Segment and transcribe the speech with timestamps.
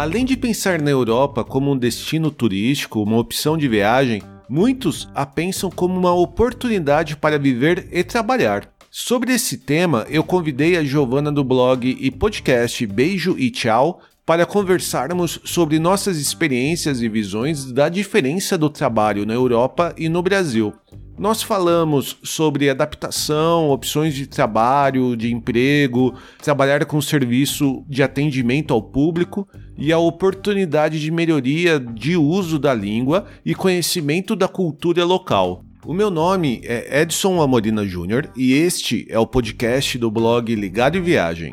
[0.00, 5.26] Além de pensar na Europa como um destino turístico, uma opção de viagem, muitos a
[5.26, 8.66] pensam como uma oportunidade para viver e trabalhar.
[8.90, 14.46] Sobre esse tema, eu convidei a Giovana do blog e podcast Beijo e Tchau para
[14.46, 20.72] conversarmos sobre nossas experiências e visões da diferença do trabalho na Europa e no Brasil.
[21.20, 28.80] Nós falamos sobre adaptação, opções de trabalho, de emprego, trabalhar com serviço de atendimento ao
[28.80, 29.46] público
[29.76, 35.62] e a oportunidade de melhoria de uso da língua e conhecimento da cultura local.
[35.84, 40.96] O meu nome é Edson Amorina Júnior e este é o podcast do blog Ligado
[40.96, 41.52] e Viagem.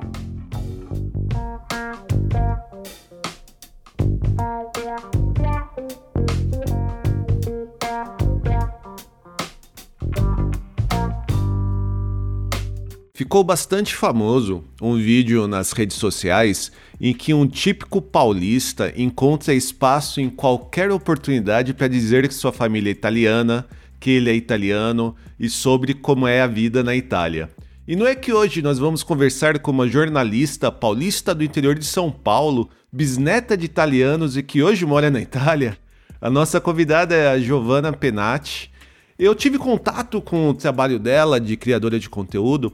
[13.18, 20.22] Ficou bastante famoso um vídeo nas redes sociais em que um típico paulista encontra espaço
[20.22, 23.66] em qualquer oportunidade para dizer que sua família é italiana,
[24.00, 27.50] que ele é italiano e sobre como é a vida na Itália.
[27.88, 31.86] E não é que hoje nós vamos conversar com uma jornalista paulista do interior de
[31.86, 35.76] São Paulo, bisneta de italianos e que hoje mora na Itália?
[36.22, 38.72] A nossa convidada é a Giovanna Penati.
[39.18, 42.72] Eu tive contato com o trabalho dela de criadora de conteúdo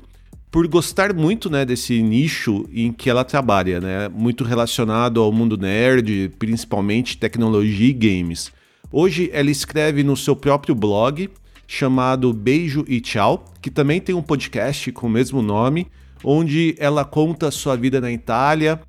[0.54, 4.08] por gostar muito né, desse nicho em que ela trabalha, né?
[4.08, 8.52] Muito relacionado ao mundo nerd, principalmente tecnologia e games.
[8.92, 11.28] Hoje ela escreve no seu próprio blog
[11.66, 15.88] chamado Beijo e Tchau, que também tem um podcast com o mesmo nome,
[16.24, 18.80] onde ela conta sua vida na Itália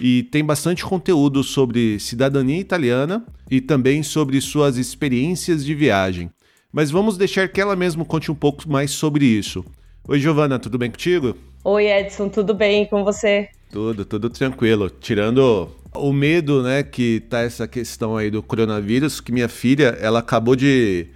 [0.00, 6.32] e tem bastante conteúdo sobre cidadania italiana e também sobre suas experiências de viagem.
[6.72, 9.64] Mas vamos deixar que ela mesma conte um pouco mais sobre isso.
[10.08, 11.36] Oi, Giovana, tudo bem contigo?
[11.62, 13.48] Oi, Edson, tudo bem com você?
[13.70, 14.90] Tudo, tudo tranquilo.
[14.90, 20.18] Tirando o medo, né, que tá essa questão aí do coronavírus, que minha filha, ela
[20.18, 21.06] acabou de.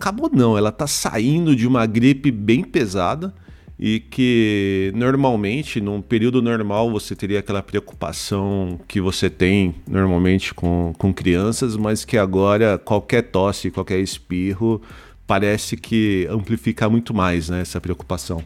[0.00, 3.34] Acabou não, ela tá saindo de uma gripe bem pesada
[3.78, 10.94] e que normalmente, num período normal, você teria aquela preocupação que você tem normalmente com,
[10.96, 14.80] com crianças, mas que agora qualquer tosse, qualquer espirro
[15.26, 18.42] parece que amplifica muito mais né, essa preocupação.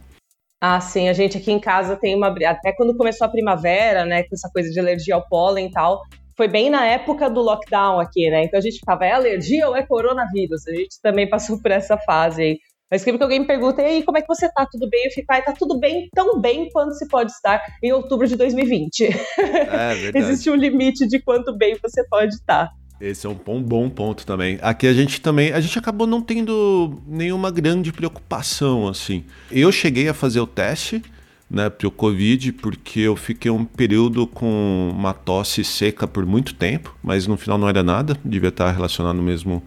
[0.63, 2.29] Ah, sim, a gente aqui em casa tem uma.
[2.47, 6.03] Até quando começou a primavera, né, com essa coisa de alergia ao pólen e tal,
[6.37, 8.45] foi bem na época do lockdown aqui, né?
[8.45, 10.67] Então a gente ficava, é alergia ou é coronavírus?
[10.67, 12.59] A gente também passou por essa fase aí.
[12.91, 14.67] Mas sempre que alguém me pergunta, e aí, como é que você tá?
[14.67, 15.05] Tudo bem?
[15.05, 18.35] Eu fico, ai, tá tudo bem, tão bem quanto se pode estar em outubro de
[18.35, 19.05] 2020.
[19.39, 22.69] É, Existe um limite de quanto bem você pode estar.
[23.01, 24.59] Esse é um bom, bom ponto também.
[24.61, 29.25] Aqui a gente também, a gente acabou não tendo nenhuma grande preocupação assim.
[29.51, 31.03] Eu cheguei a fazer o teste,
[31.51, 36.95] né, pro Covid, porque eu fiquei um período com uma tosse seca por muito tempo,
[37.03, 39.63] mas no final não era nada, devia estar relacionado mesmo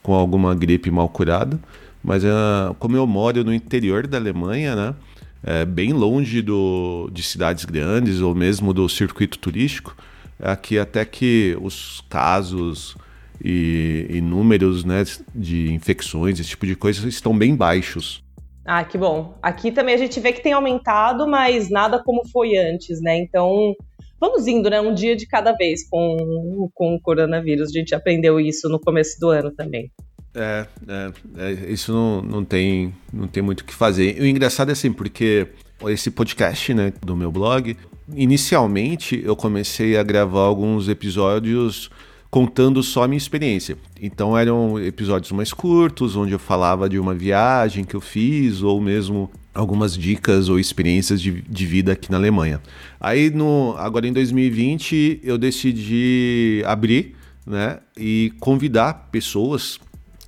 [0.00, 1.58] com alguma gripe mal curada.
[2.04, 4.94] Mas uh, como eu moro no interior da Alemanha, né,
[5.42, 9.96] é, bem longe do, de cidades grandes ou mesmo do circuito turístico,
[10.38, 12.96] aqui até que os casos
[13.42, 15.04] e, e números né,
[15.34, 18.22] de infecções, esse tipo de coisa, estão bem baixos.
[18.64, 19.38] Ah, que bom.
[19.40, 23.16] Aqui também a gente vê que tem aumentado, mas nada como foi antes, né?
[23.16, 23.74] Então,
[24.20, 24.80] vamos indo, né?
[24.80, 27.68] Um dia de cada vez com, com o coronavírus.
[27.68, 29.90] A gente aprendeu isso no começo do ano também.
[30.34, 34.20] É, é, é isso não, não, tem, não tem muito o que fazer.
[34.20, 35.46] O engraçado é assim, porque
[35.86, 37.76] esse podcast né, do meu blog,
[38.14, 41.90] inicialmente eu comecei a gravar alguns episódios
[42.30, 43.78] contando só a minha experiência.
[44.00, 48.80] Então eram episódios mais curtos, onde eu falava de uma viagem que eu fiz, ou
[48.80, 52.60] mesmo algumas dicas ou experiências de, de vida aqui na Alemanha.
[53.00, 57.16] Aí, no, agora em 2020, eu decidi abrir
[57.46, 59.78] né, e convidar pessoas,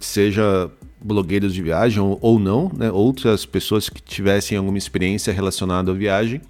[0.00, 5.94] seja blogueiros de viagem ou, não, né, outras pessoas que tivessem alguma experiência relacionada à
[5.94, 6.40] viagem.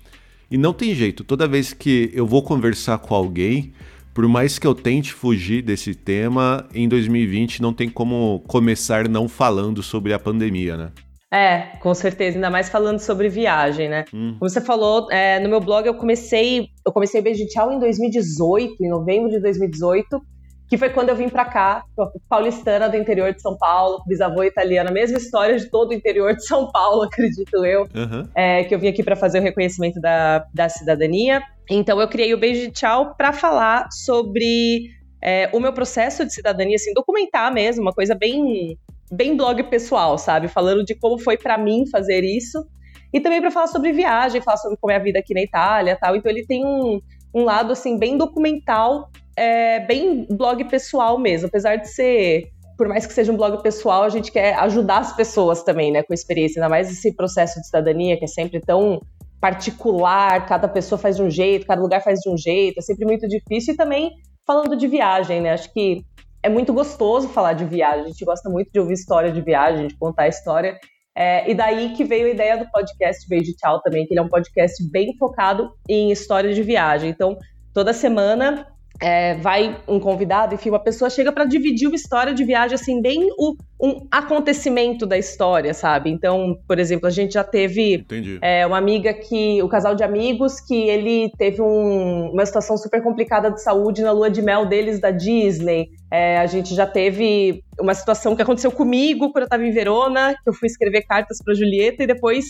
[0.51, 3.73] E não tem jeito, toda vez que eu vou conversar com alguém,
[4.15, 9.29] por mais que eu tente fugir desse tema, em 2020 não tem como começar não
[9.29, 10.91] falando sobre a pandemia, né?
[11.31, 14.07] É, com certeza, ainda mais falando sobre viagem, né?
[14.15, 14.37] Hum.
[14.39, 18.77] Como você falou, é, no meu blog eu comecei, eu comecei Beijo Tchau em 2018,
[18.81, 20.21] em novembro de 2018
[20.69, 21.83] que foi quando eu vim para cá,
[22.29, 26.47] paulistana do interior de São Paulo, bisavô italiana, mesma história de todo o interior de
[26.47, 28.29] São Paulo, acredito eu, uhum.
[28.35, 31.43] é, que eu vim aqui para fazer o reconhecimento da, da cidadania.
[31.71, 34.91] Então eu criei o Beijo de Tchau para falar sobre
[35.23, 38.79] é, o meu processo de cidadania, assim, documentar mesmo, uma coisa bem,
[39.11, 40.49] bem blog pessoal, sabe?
[40.49, 42.67] Falando de como foi para mim fazer isso.
[43.13, 45.97] E também para falar sobre viagem, falar sobre como é a vida aqui na Itália
[45.99, 46.15] tal.
[46.15, 47.01] Então ele tem um,
[47.35, 53.05] um lado assim bem documental, é, bem blog pessoal mesmo, apesar de ser por mais
[53.05, 56.61] que seja um blog pessoal, a gente quer ajudar as pessoas também, né, com experiência,
[56.61, 59.03] ainda mais esse processo de cidadania que é sempre tão
[59.41, 63.05] particular, cada pessoa faz de um jeito, cada lugar faz de um jeito, é sempre
[63.05, 63.75] muito difícil.
[63.75, 64.13] E também
[64.47, 66.05] falando de viagem, né, acho que
[66.41, 69.89] é muito gostoso falar de viagem, a gente gosta muito de ouvir história de viagem,
[69.89, 70.79] de contar a história.
[71.17, 74.23] É, e daí que veio a ideia do podcast Beijo Tchau também, que ele é
[74.23, 77.11] um podcast bem focado em história de viagem.
[77.11, 77.37] Então,
[77.75, 78.65] toda semana
[79.01, 83.01] é, vai um convidado, enfim, uma pessoa chega para dividir uma história de viagem, assim,
[83.01, 86.11] bem o, um acontecimento da história, sabe?
[86.11, 88.05] Então, por exemplo, a gente já teve
[88.43, 93.03] é, uma amiga que, o casal de amigos, que ele teve um, uma situação super
[93.03, 95.89] complicada de saúde na lua de mel deles da Disney.
[96.11, 100.35] É, a gente já teve uma situação que aconteceu comigo quando eu estava em Verona,
[100.35, 102.47] que eu fui escrever cartas para Julieta e depois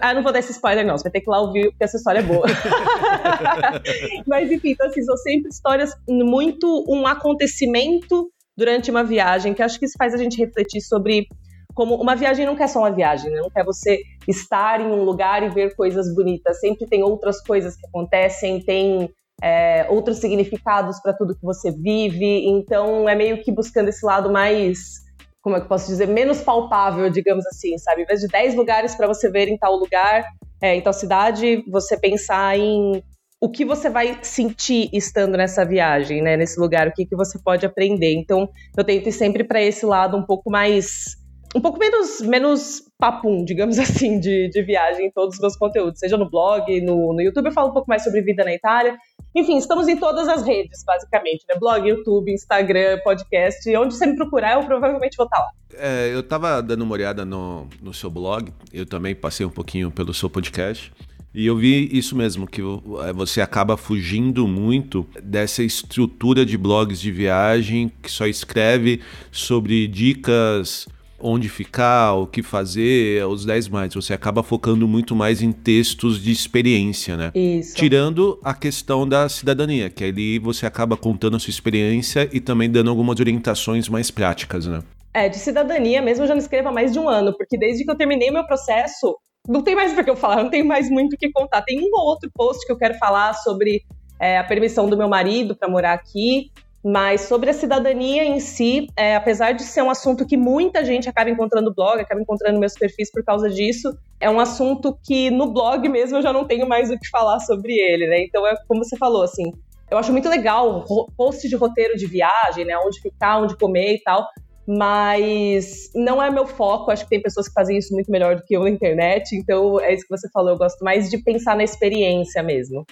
[0.00, 0.96] ah, não vou dar esse spoiler, não.
[0.96, 2.46] Você vai ter que ir lá ouvir, porque essa história é boa.
[4.26, 9.78] Mas, enfim, então, assim, são sempre histórias muito um acontecimento durante uma viagem, que acho
[9.78, 11.26] que isso faz a gente refletir sobre
[11.74, 13.40] como uma viagem não quer só uma viagem, né?
[13.40, 16.60] não quer você estar em um lugar e ver coisas bonitas.
[16.60, 19.10] Sempre tem outras coisas que acontecem, tem
[19.42, 22.46] é, outros significados para tudo que você vive.
[22.46, 25.01] Então, é meio que buscando esse lado mais
[25.42, 28.02] como é que eu posso dizer, menos palpável, digamos assim, sabe?
[28.02, 30.24] Em vez de 10 lugares para você ver em tal lugar,
[30.62, 33.02] é, em tal cidade, você pensar em
[33.40, 36.36] o que você vai sentir estando nessa viagem, né?
[36.36, 38.14] Nesse lugar, o que, que você pode aprender.
[38.14, 38.48] Então,
[38.78, 41.20] eu tento ir sempre para esse lado um pouco mais
[41.54, 45.98] um pouco menos, menos papum, digamos assim, de, de viagem em todos os meus conteúdos,
[45.98, 48.96] seja no blog, no, no YouTube eu falo um pouco mais sobre vida na Itália.
[49.34, 51.58] Enfim, estamos em todas as redes, basicamente, né?
[51.58, 55.50] Blog, YouTube, Instagram, podcast, onde você me procurar, eu provavelmente vou estar lá.
[55.74, 59.90] É, eu estava dando uma olhada no, no seu blog, eu também passei um pouquinho
[59.90, 60.92] pelo seu podcast.
[61.34, 67.00] E eu vi isso mesmo, que é, você acaba fugindo muito dessa estrutura de blogs
[67.00, 69.00] de viagem que só escreve
[69.30, 70.86] sobre dicas
[71.22, 73.94] onde ficar, o que fazer, os 10 mais.
[73.94, 77.30] Você acaba focando muito mais em textos de experiência, né?
[77.34, 77.76] Isso.
[77.76, 82.70] Tirando a questão da cidadania, que ali você acaba contando a sua experiência e também
[82.70, 84.82] dando algumas orientações mais práticas, né?
[85.14, 87.84] É, de cidadania mesmo eu já não escrevo há mais de um ano, porque desde
[87.84, 89.16] que eu terminei meu processo,
[89.46, 91.62] não tem mais o que eu falar, não tem mais muito o que contar.
[91.62, 93.82] Tem um ou outro post que eu quero falar sobre
[94.20, 96.50] é, a permissão do meu marido para morar aqui,
[96.84, 101.08] mas sobre a cidadania em si, é, apesar de ser um assunto que muita gente
[101.08, 105.52] acaba encontrando blog, acaba encontrando meus perfis por causa disso, é um assunto que no
[105.52, 108.24] blog mesmo eu já não tenho mais o que falar sobre ele, né?
[108.24, 109.52] Então é como você falou, assim,
[109.90, 110.84] eu acho muito legal
[111.16, 112.76] post de roteiro de viagem, né?
[112.78, 114.26] Onde ficar, onde comer e tal.
[114.66, 118.44] Mas não é meu foco, acho que tem pessoas que fazem isso muito melhor do
[118.44, 121.56] que eu na internet, então é isso que você falou, eu gosto mais de pensar
[121.56, 122.84] na experiência mesmo.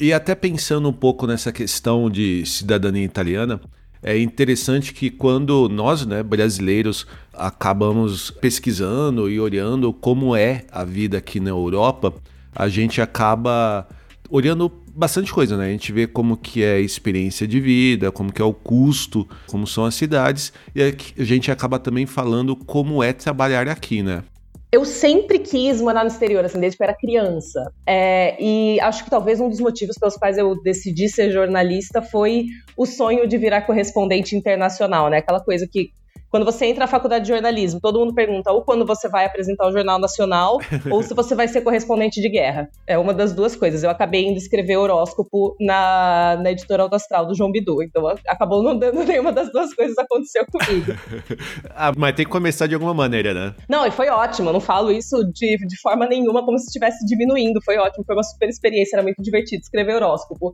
[0.00, 3.60] E até pensando um pouco nessa questão de cidadania italiana,
[4.00, 7.04] é interessante que quando nós, né, brasileiros,
[7.34, 12.14] acabamos pesquisando e olhando como é a vida aqui na Europa,
[12.54, 13.88] a gente acaba
[14.30, 15.66] olhando bastante coisa, né?
[15.66, 19.28] A gente vê como que é a experiência de vida, como que é o custo,
[19.48, 24.22] como são as cidades, e a gente acaba também falando como é trabalhar aqui, né?
[24.70, 27.72] Eu sempre quis morar no exterior, assim, desde que eu era criança.
[27.86, 32.46] É, e acho que talvez um dos motivos pelos quais eu decidi ser jornalista foi
[32.76, 35.18] o sonho de virar correspondente internacional, né?
[35.18, 35.90] Aquela coisa que
[36.30, 39.66] quando você entra na faculdade de jornalismo, todo mundo pergunta ou quando você vai apresentar
[39.66, 40.58] o Jornal Nacional
[40.90, 42.68] ou se você vai ser correspondente de guerra.
[42.86, 43.82] É uma das duas coisas.
[43.82, 48.62] Eu acabei indo escrever horóscopo na, na editora Auto Astral do João Bidu, então acabou
[48.62, 50.92] não dando nenhuma das duas coisas aconteceu comigo.
[51.74, 53.54] ah, mas tem que começar de alguma maneira, né?
[53.68, 54.50] Não, e foi ótimo.
[54.50, 57.60] Eu não falo isso de, de forma nenhuma como se estivesse diminuindo.
[57.64, 60.52] Foi ótimo, foi uma super experiência, era muito divertido escrever horóscopo.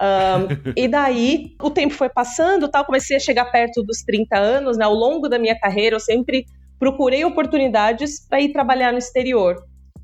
[0.00, 4.76] Um, e daí o tempo foi passando, tal, comecei a chegar perto dos 30 anos,
[4.76, 4.84] né?
[4.84, 6.46] Ao longo da minha carreira, eu sempre
[6.78, 9.56] procurei oportunidades para ir trabalhar no exterior.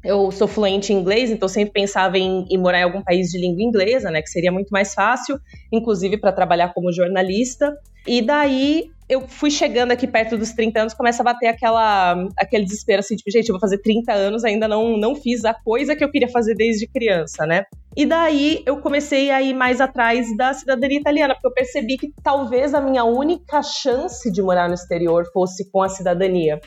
[0.03, 3.39] Eu sou fluente em inglês, então sempre pensava em, em, morar em algum país de
[3.39, 4.23] língua inglesa, né?
[4.23, 5.39] Que seria muito mais fácil,
[5.71, 7.77] inclusive para trabalhar como jornalista.
[8.07, 12.65] E daí eu fui chegando aqui perto dos 30 anos, começa a bater aquela, aquele
[12.65, 15.97] desespero assim, tipo, gente, eu vou fazer 30 anos, ainda não, não fiz a coisa
[15.97, 17.65] que eu queria fazer desde criança, né?
[17.97, 22.13] E daí eu comecei a ir mais atrás da cidadania italiana, porque eu percebi que
[22.23, 26.61] talvez a minha única chance de morar no exterior fosse com a cidadania.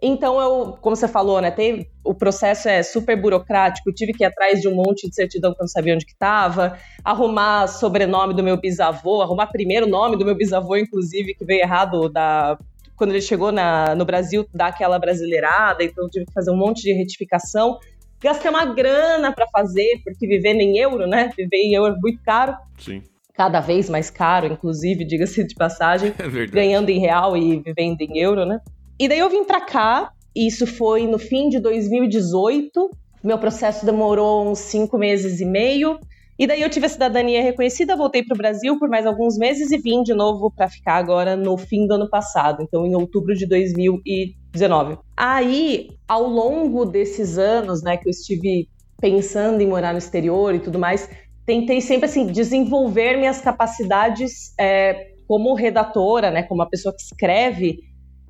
[0.00, 4.22] Então, eu, como você falou, né, tem, o processo é super burocrático, eu tive que
[4.22, 7.66] ir atrás de um monte de certidão que eu não sabia onde que estava, arrumar
[7.66, 12.58] sobrenome do meu bisavô, arrumar primeiro nome do meu bisavô, inclusive, que veio errado da,
[12.96, 16.56] quando ele chegou na, no Brasil, dar aquela brasileirada, então eu tive que fazer um
[16.56, 17.78] monte de retificação.
[18.20, 21.30] gastei uma grana para fazer, porque vivendo em euro, né?
[21.36, 22.54] Viver em euro é muito caro.
[22.78, 23.02] Sim.
[23.34, 28.18] Cada vez mais caro, inclusive, diga-se de passagem, é ganhando em real e vivendo em
[28.18, 28.60] euro, né?
[28.98, 32.90] E daí eu vim para cá, isso foi no fim de 2018.
[33.22, 35.98] Meu processo demorou uns cinco meses e meio.
[36.38, 39.70] E daí eu tive a cidadania reconhecida, voltei para o Brasil por mais alguns meses
[39.70, 43.34] e vim de novo para ficar agora no fim do ano passado, então em outubro
[43.34, 44.98] de 2019.
[45.16, 48.68] Aí, ao longo desses anos, né, que eu estive
[49.00, 51.08] pensando em morar no exterior e tudo mais,
[51.46, 57.78] tentei sempre assim desenvolver minhas capacidades é, como redatora, né, como uma pessoa que escreve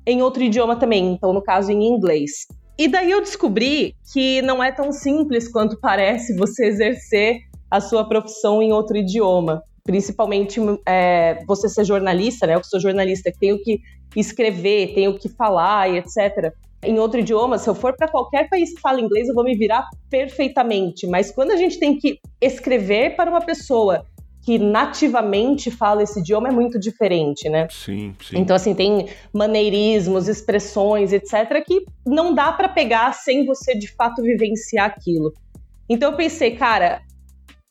[0.07, 2.47] em outro idioma também, então no caso em inglês.
[2.79, 8.07] E daí eu descobri que não é tão simples quanto parece você exercer a sua
[8.07, 9.61] profissão em outro idioma.
[9.83, 12.55] Principalmente é, você ser jornalista, né?
[12.55, 13.81] Eu sou jornalista, tenho que
[14.15, 16.53] escrever, tenho que falar e etc.
[16.83, 19.57] Em outro idioma, se eu for para qualquer país que fala inglês, eu vou me
[19.57, 21.05] virar perfeitamente.
[21.07, 24.05] Mas quando a gente tem que escrever para uma pessoa
[24.47, 27.67] que nativamente fala esse idioma é muito diferente, né?
[27.69, 28.37] Sim, sim.
[28.39, 34.21] Então, assim, tem maneirismos, expressões, etc., que não dá para pegar sem você de fato
[34.21, 35.33] vivenciar aquilo.
[35.89, 37.01] Então, eu pensei, cara,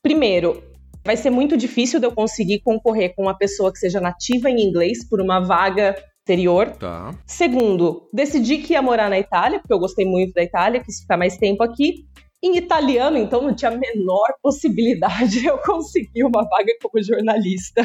[0.06, 0.62] Primeiro,
[1.04, 4.60] vai ser muito difícil de eu conseguir concorrer com uma pessoa que seja nativa em
[4.60, 6.70] inglês por uma vaga exterior.
[6.78, 7.12] Tá.
[7.26, 11.16] Segundo, decidi que ia morar na Itália, porque eu gostei muito da Itália, quis ficar
[11.16, 12.06] mais tempo aqui.
[12.42, 17.82] Em italiano, então, não tinha a menor possibilidade de eu conseguir uma vaga como jornalista.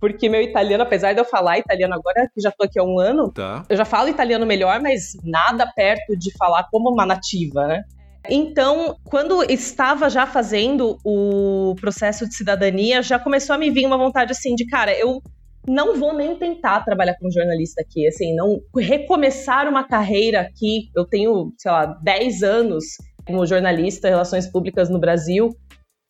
[0.00, 2.98] Porque meu italiano, apesar de eu falar italiano agora, que já tô aqui há um
[2.98, 3.64] ano, tá.
[3.68, 7.84] eu já falo italiano melhor, mas nada perto de falar como uma nativa, né?
[8.28, 13.98] Então, quando estava já fazendo o processo de cidadania, já começou a me vir uma
[13.98, 15.20] vontade assim de, cara, eu
[15.66, 20.90] não vou nem tentar trabalhar como jornalista aqui, assim, não recomeçar uma carreira aqui.
[20.94, 22.84] Eu tenho, sei lá, 10 anos
[23.26, 25.56] como jornalista, relações públicas no Brasil.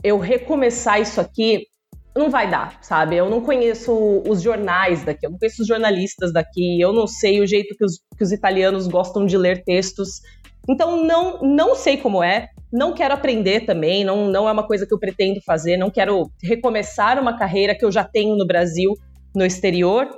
[0.03, 1.67] Eu recomeçar isso aqui
[2.15, 3.17] não vai dar, sabe?
[3.17, 7.41] Eu não conheço os jornais daqui, eu não conheço os jornalistas daqui, eu não sei
[7.41, 10.21] o jeito que os, que os italianos gostam de ler textos
[10.69, 14.87] então não não sei como é, não quero aprender também, não, não é uma coisa
[14.87, 18.95] que eu pretendo fazer, não quero recomeçar uma carreira que eu já tenho no Brasil,
[19.35, 20.09] no exterior.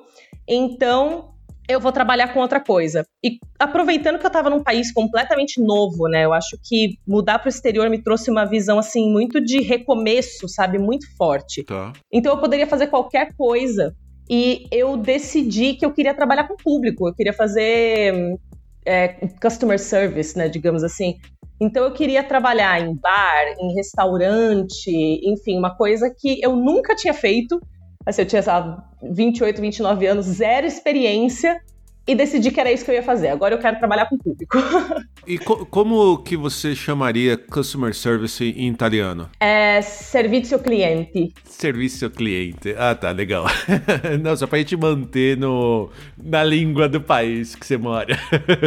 [0.47, 1.34] Então
[1.69, 3.07] eu vou trabalhar com outra coisa.
[3.25, 6.25] E aproveitando que eu estava num país completamente novo, né?
[6.25, 10.49] Eu acho que mudar para o exterior me trouxe uma visão assim muito de recomeço,
[10.49, 11.65] sabe, muito forte.
[11.65, 11.93] Tá.
[12.13, 13.95] Então eu poderia fazer qualquer coisa
[14.29, 18.39] e eu decidi que eu queria trabalhar com o público, eu queria fazer
[18.85, 19.09] é,
[19.41, 21.17] customer service, né, digamos assim.
[21.61, 24.91] Então eu queria trabalhar em bar, em restaurante,
[25.25, 27.61] enfim, uma coisa que eu nunca tinha feito.
[28.05, 28.77] Assim, eu tinha, sabe,
[29.13, 31.61] 28, 29 anos, zero experiência,
[32.07, 33.29] e decidi que era isso que eu ia fazer.
[33.29, 34.59] Agora eu quero trabalhar com público.
[35.27, 39.31] e co como que você chamaria customer service em italiano?
[39.41, 41.33] É servizio cliente.
[41.45, 42.75] Serviço cliente.
[42.77, 43.47] Ah, tá, legal.
[44.23, 45.91] Não, só pra gente manter no,
[46.23, 48.19] na língua do país que você mora.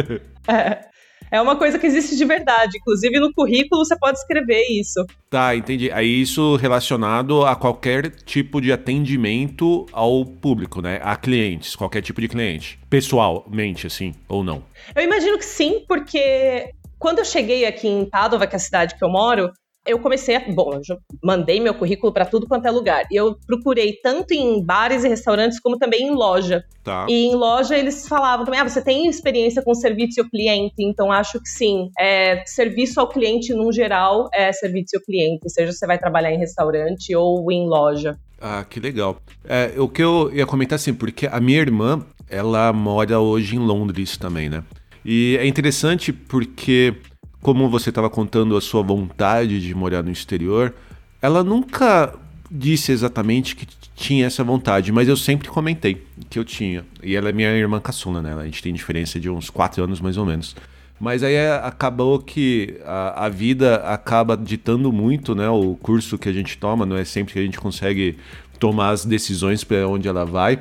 [0.48, 0.87] é.
[1.30, 2.78] É uma coisa que existe de verdade.
[2.78, 5.04] Inclusive no currículo você pode escrever isso.
[5.30, 5.90] Tá, entendi.
[5.90, 11.00] Aí isso relacionado a qualquer tipo de atendimento ao público, né?
[11.02, 12.78] A clientes, qualquer tipo de cliente.
[12.88, 14.64] Pessoalmente, assim, ou não?
[14.94, 18.96] Eu imagino que sim, porque quando eu cheguei aqui em Padova, que é a cidade
[18.96, 19.52] que eu moro,
[19.88, 20.40] eu comecei a.
[20.48, 23.06] Bom, eu mandei meu currículo para tudo quanto é lugar.
[23.10, 26.64] E eu procurei tanto em bares e restaurantes como também em loja.
[26.84, 27.06] Tá.
[27.08, 30.74] E em loja eles falavam também: ah, você tem experiência com serviço ao cliente?
[30.78, 31.90] Então acho que sim.
[31.98, 36.38] É, serviço ao cliente, no geral, é serviço ao cliente, seja você vai trabalhar em
[36.38, 38.18] restaurante ou em loja.
[38.40, 39.20] Ah, que legal.
[39.44, 43.58] É, o que eu ia comentar assim, porque a minha irmã, ela mora hoje em
[43.58, 44.62] Londres também, né?
[45.04, 46.94] E é interessante porque
[47.42, 50.74] como você estava contando a sua vontade de morar no exterior,
[51.22, 52.14] ela nunca
[52.50, 56.84] disse exatamente que tinha essa vontade, mas eu sempre comentei que eu tinha.
[57.02, 58.34] E ela é minha irmã caçula, né?
[58.34, 60.54] A gente tem diferença de uns quatro anos mais ou menos.
[61.00, 65.48] Mas aí é, acabou que a, a, vida acaba ditando muito, né?
[65.48, 68.18] O curso que a gente toma, não é sempre que a gente consegue
[68.58, 70.58] tomar as decisões para onde ela vai.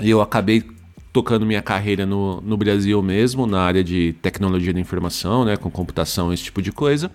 [0.00, 0.62] E eu acabei
[1.16, 5.70] tocando minha carreira no, no Brasil mesmo, na área de tecnologia da informação, né, com
[5.70, 7.10] computação, esse tipo de coisa.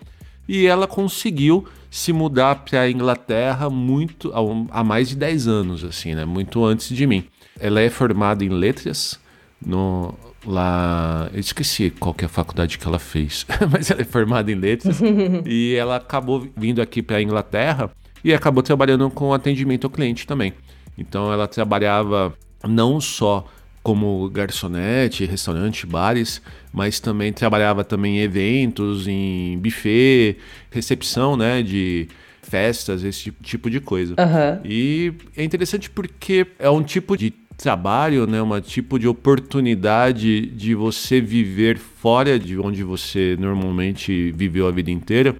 [0.47, 4.33] E ela conseguiu se mudar para a Inglaterra muito
[4.71, 7.25] há mais de 10 anos, assim, né, muito antes de mim.
[7.59, 9.19] Ela é formada em letras
[9.63, 14.05] no lá, eu esqueci qual que é a faculdade que ela fez, mas ela é
[14.05, 14.99] formada em letras
[15.45, 17.91] e ela acabou vindo aqui para a Inglaterra
[18.23, 20.53] e acabou trabalhando com atendimento ao cliente também.
[20.97, 22.33] Então ela trabalhava
[22.67, 23.45] não só
[23.83, 30.37] como garçonete, restaurante, bares, mas também trabalhava também em eventos, em buffet,
[30.69, 32.07] recepção, né, de
[32.41, 34.13] festas, esse tipo de coisa.
[34.13, 34.61] Uhum.
[34.63, 40.75] E é interessante porque é um tipo de trabalho, né, um tipo de oportunidade de
[40.75, 45.35] você viver fora de onde você normalmente viveu a vida inteira,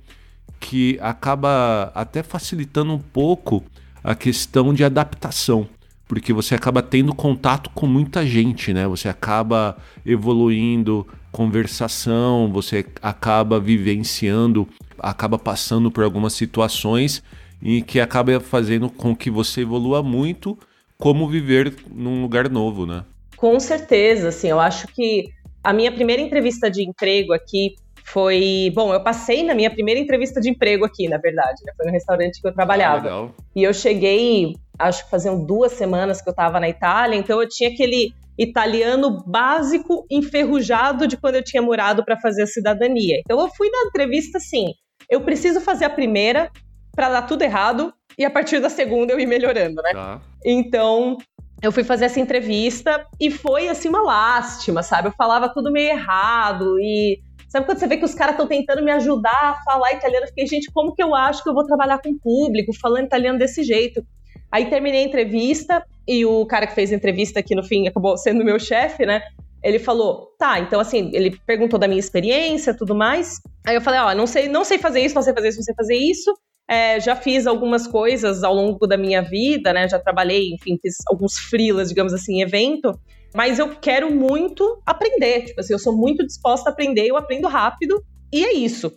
[0.60, 3.63] que acaba até facilitando um pouco
[4.03, 5.67] a questão de adaptação
[6.12, 8.86] porque você acaba tendo contato com muita gente, né?
[8.86, 14.68] Você acaba evoluindo conversação, você acaba vivenciando,
[15.00, 17.24] acaba passando por algumas situações
[17.62, 20.60] e que acaba fazendo com que você evolua muito
[20.98, 23.06] como viver num lugar novo, né?
[23.38, 25.30] Com certeza, assim, eu acho que
[25.63, 27.75] a minha primeira entrevista de emprego aqui
[28.12, 28.72] foi.
[28.75, 31.74] Bom, eu passei na minha primeira entrevista de emprego aqui, na verdade, né?
[31.75, 33.10] Foi no restaurante que eu trabalhava.
[33.10, 37.39] Ah, e eu cheguei acho que faziam duas semanas que eu estava na Itália, então
[37.39, 43.20] eu tinha aquele italiano básico enferrujado de quando eu tinha morado para fazer a cidadania.
[43.20, 44.74] Então eu fui na entrevista assim,
[45.10, 46.50] eu preciso fazer a primeira
[46.96, 49.91] para dar tudo errado e a partir da segunda eu ir melhorando, né?
[49.94, 50.22] Tá.
[50.44, 51.18] Então
[51.62, 55.10] eu fui fazer essa entrevista e foi assim uma lástima, sabe?
[55.10, 57.20] Eu falava tudo meio errado e
[57.51, 60.24] Sabe quando você vê que os caras estão tentando me ajudar a falar italiano?
[60.24, 63.08] Eu fiquei, gente, como que eu acho que eu vou trabalhar com o público falando
[63.08, 64.01] italiano desse jeito?
[64.50, 68.15] Aí terminei a entrevista e o cara que fez a entrevista, que no fim acabou
[68.15, 69.22] sendo meu chefe, né?
[69.62, 73.41] Ele falou, tá, então assim, ele perguntou da minha experiência, tudo mais.
[73.67, 75.65] Aí eu falei, ó, não sei, não sei fazer isso, não sei fazer isso, não
[75.65, 76.34] sei fazer isso.
[76.70, 79.89] É, já fiz algumas coisas ao longo da minha vida, né?
[79.89, 82.98] Já trabalhei, enfim, fiz alguns freelas, digamos assim, evento.
[83.33, 85.45] Mas eu quero muito aprender.
[85.45, 88.03] Tipo assim, eu sou muito disposta a aprender, eu aprendo rápido.
[88.31, 88.91] E é isso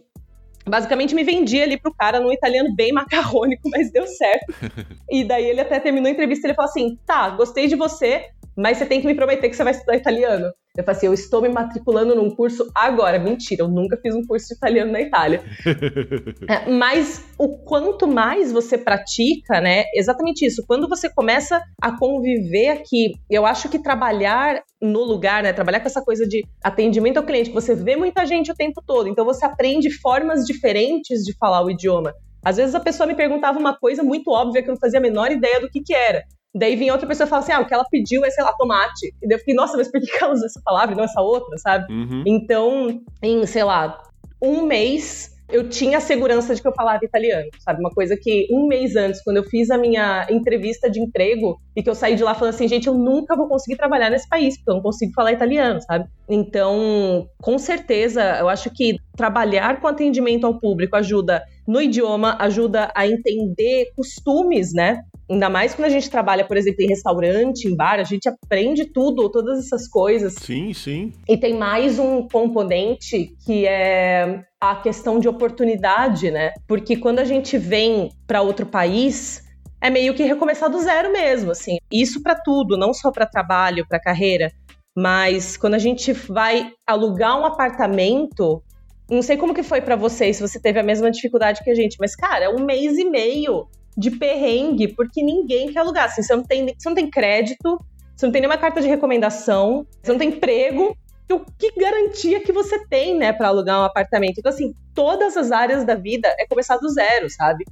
[0.66, 4.54] basicamente me vendi ali pro cara num italiano bem macarrônico, mas deu certo.
[5.10, 8.30] e daí ele até terminou a entrevista e ele falou assim: tá, gostei de você,
[8.56, 10.50] mas você tem que me prometer que você vai estudar italiano.
[10.76, 13.16] Eu falei assim, eu estou me matriculando num curso agora.
[13.16, 15.40] Mentira, eu nunca fiz um curso de italiano na Itália.
[16.50, 19.84] é, mas o quanto mais você pratica, né?
[19.95, 20.64] Exatamente isso.
[20.67, 25.52] Quando você começa a conviver aqui, eu acho que trabalhar no lugar, né?
[25.52, 29.08] Trabalhar com essa coisa de atendimento ao cliente, você vê muita gente o tempo todo,
[29.08, 32.12] então você aprende formas diferentes de falar o idioma.
[32.45, 35.02] Às vezes a pessoa me perguntava uma coisa muito óbvia que eu não fazia a
[35.02, 36.25] menor ideia do que, que era.
[36.54, 38.52] Daí vinha outra pessoa e falava assim: ah, o que ela pediu é, sei lá,
[38.52, 39.14] tomate.
[39.21, 41.21] E daí eu fiquei, nossa, mas por que ela usa essa palavra e não essa
[41.21, 41.93] outra, sabe?
[41.93, 42.23] Uhum.
[42.26, 44.00] Então, em, sei lá,
[44.40, 47.80] um mês, eu tinha a segurança de que eu falava italiano, sabe?
[47.80, 51.82] Uma coisa que um mês antes, quando eu fiz a minha entrevista de emprego e
[51.82, 54.56] que eu saí de lá falando assim, gente, eu nunca vou conseguir trabalhar nesse país,
[54.56, 56.06] porque eu não consigo falar italiano, sabe?
[56.28, 62.90] Então, com certeza, eu acho que trabalhar com atendimento ao público ajuda no idioma, ajuda
[62.95, 65.02] a entender costumes, né?
[65.30, 68.84] Ainda mais quando a gente trabalha, por exemplo, em restaurante, em bar, a gente aprende
[68.84, 70.34] tudo, todas essas coisas.
[70.34, 71.13] Sim, sim.
[71.28, 76.52] E tem mais um componente que é a questão de oportunidade, né?
[76.67, 79.43] Porque quando a gente vem para outro país,
[79.80, 81.78] é meio que recomeçar do zero mesmo, assim.
[81.91, 84.52] Isso para tudo, não só para trabalho, para carreira,
[84.97, 88.63] mas quando a gente vai alugar um apartamento,
[89.10, 91.75] não sei como que foi para vocês, se você teve a mesma dificuldade que a
[91.75, 96.07] gente, mas cara, é um mês e meio de perrengue, porque ninguém quer alugar.
[96.07, 97.80] Assim, você, não tem, você não tem crédito,
[98.17, 100.97] você não tem nenhuma carta de recomendação, você não tem emprego.
[101.25, 104.39] Então, que garantia que você tem, né, para alugar um apartamento?
[104.39, 107.65] Então, assim, todas as áreas da vida é começar do zero, sabe?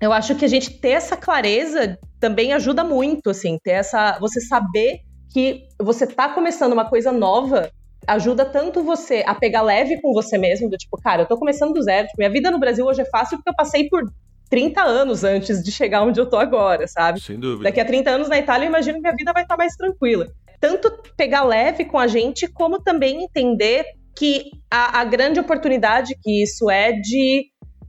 [0.00, 4.18] Eu acho que a gente ter essa clareza também ajuda muito, assim, ter essa.
[4.20, 5.00] Você saber
[5.32, 7.70] que você tá começando uma coisa nova
[8.06, 11.74] ajuda tanto você a pegar leve com você mesmo, do tipo, cara, eu tô começando
[11.74, 14.02] do zero, tipo, minha vida no Brasil hoje é fácil porque eu passei por
[14.48, 17.20] 30 anos antes de chegar onde eu tô agora, sabe?
[17.20, 17.64] Sem dúvida.
[17.64, 20.28] Daqui a 30 anos na Itália, eu imagino que minha vida vai estar mais tranquila.
[20.60, 23.84] Tanto pegar leve com a gente, como também entender
[24.16, 27.46] que a, a grande oportunidade que isso é de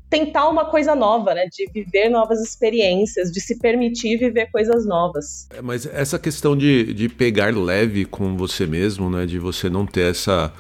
[0.10, 1.46] tentar uma coisa nova, né?
[1.52, 5.48] De viver novas experiências, de se permitir viver coisas novas.
[5.52, 9.26] É, mas essa questão de, de pegar leve com você mesmo, né?
[9.26, 10.52] De você não ter essa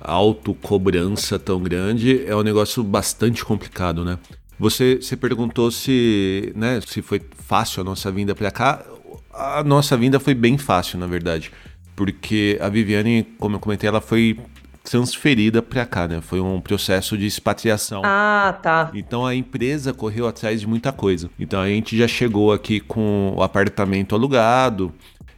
[0.00, 4.18] autocobrança tão grande, é um negócio bastante complicado, né?
[4.58, 8.84] Você, você perguntou se, né, se foi fácil a nossa vinda para cá.
[9.32, 11.52] A nossa vinda foi bem fácil, na verdade,
[11.94, 14.36] porque a Viviane, como eu comentei, ela foi
[14.82, 16.20] transferida para cá, né?
[16.20, 18.02] Foi um processo de expatriação.
[18.04, 18.90] Ah, tá.
[18.94, 21.30] Então a empresa correu atrás de muita coisa.
[21.38, 24.92] Então a gente já chegou aqui com o apartamento alugado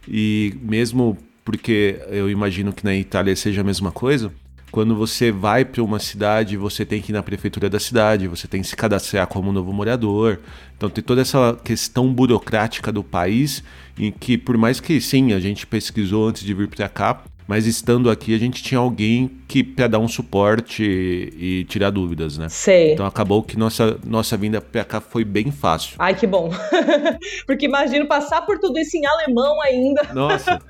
[0.07, 4.31] e mesmo porque eu imagino que na Itália seja a mesma coisa,
[4.71, 8.47] quando você vai para uma cidade, você tem que ir na prefeitura da cidade, você
[8.47, 10.39] tem que se cadastrar como novo morador.
[10.77, 13.63] Então tem toda essa questão burocrática do país
[13.99, 17.67] em que, por mais que sim, a gente pesquisou antes de vir para cá, mas
[17.67, 22.37] estando aqui a gente tinha alguém que para dar um suporte e, e, tirar dúvidas,
[22.37, 22.47] né?
[22.47, 22.93] Sei.
[22.93, 25.97] Então acabou que nossa nossa vinda para cá foi bem fácil.
[25.99, 26.49] Ai, que bom.
[27.45, 30.01] Porque imagino passar por tudo isso em alemão ainda.
[30.13, 30.61] Nossa.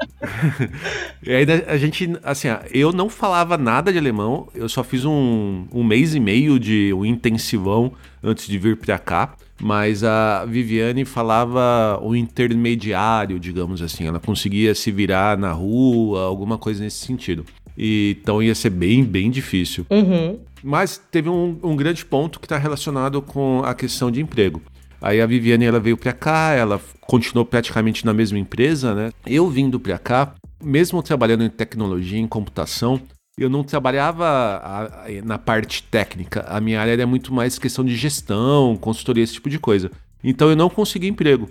[1.21, 5.67] e ainda a gente, assim, eu não falava nada de alemão, eu só fiz um,
[5.71, 11.05] um mês e meio de um intensivão antes de vir para cá mas a Viviane
[11.05, 14.07] falava o intermediário, digamos assim.
[14.07, 17.45] Ela conseguia se virar na rua, alguma coisa nesse sentido.
[17.77, 19.85] E, então ia ser bem, bem difícil.
[19.89, 20.39] Uhum.
[20.63, 24.61] Mas teve um, um grande ponto que está relacionado com a questão de emprego.
[24.99, 29.11] Aí a Viviane ela veio para cá, ela continuou praticamente na mesma empresa, né?
[29.25, 33.01] Eu vindo para cá, mesmo trabalhando em tecnologia, em computação,
[33.41, 36.45] eu não trabalhava na parte técnica.
[36.47, 39.91] A minha área era muito mais questão de gestão, consultoria, esse tipo de coisa.
[40.23, 41.49] Então eu não consegui emprego.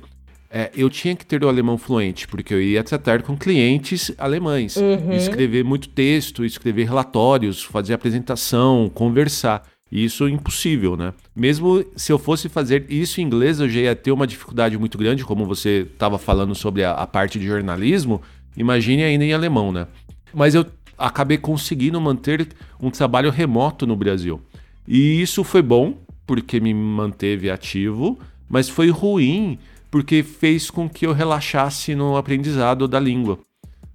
[0.53, 4.77] É, eu tinha que ter o alemão fluente, porque eu ia tratar com clientes alemães.
[4.77, 5.13] Uhum.
[5.13, 9.63] Escrever muito texto, escrever relatórios, fazer apresentação, conversar.
[9.93, 11.13] Isso é impossível, né?
[11.35, 14.99] Mesmo se eu fosse fazer isso em inglês, eu já ia ter uma dificuldade muito
[14.99, 18.21] grande, como você estava falando sobre a, a parte de jornalismo.
[18.57, 19.87] Imagine ainda em alemão, né?
[20.33, 20.65] Mas eu
[21.01, 22.49] acabei conseguindo manter
[22.81, 24.41] um trabalho remoto no Brasil.
[24.87, 29.59] E isso foi bom, porque me manteve ativo, mas foi ruim,
[29.91, 33.39] porque fez com que eu relaxasse no aprendizado da língua.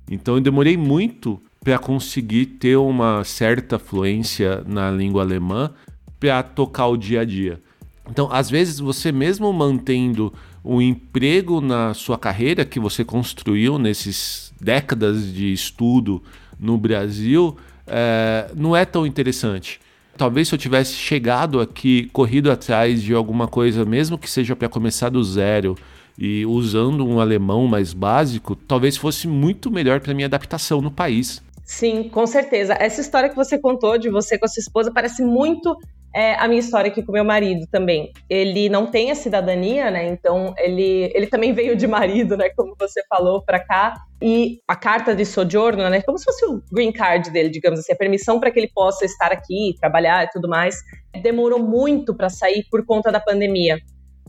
[0.09, 5.71] Então eu demorei muito para conseguir ter uma certa fluência na língua alemã
[6.19, 7.61] para tocar o dia a dia.
[8.09, 10.31] Então, às vezes, você mesmo mantendo
[10.63, 16.21] um emprego na sua carreira que você construiu nesses décadas de estudo
[16.59, 19.79] no Brasil é, não é tão interessante.
[20.17, 24.69] Talvez se eu tivesse chegado aqui, corrido atrás de alguma coisa, mesmo que seja para
[24.69, 25.77] começar do zero
[26.17, 31.43] e usando um alemão mais básico, talvez fosse muito melhor para minha adaptação no país.
[31.65, 32.77] Sim, com certeza.
[32.79, 35.75] Essa história que você contou de você com a sua esposa parece muito
[36.15, 38.13] é a minha história aqui com meu marido também.
[38.29, 40.07] Ele não tem a cidadania, né?
[40.07, 42.49] Então ele, ele também veio de marido, né?
[42.55, 43.95] Como você falou, para cá.
[44.21, 46.01] E a carta de sojourno, né?
[46.01, 49.03] Como se fosse o green card dele, digamos assim, a permissão para que ele possa
[49.03, 50.77] estar aqui, trabalhar e tudo mais.
[51.21, 53.77] Demorou muito para sair por conta da pandemia.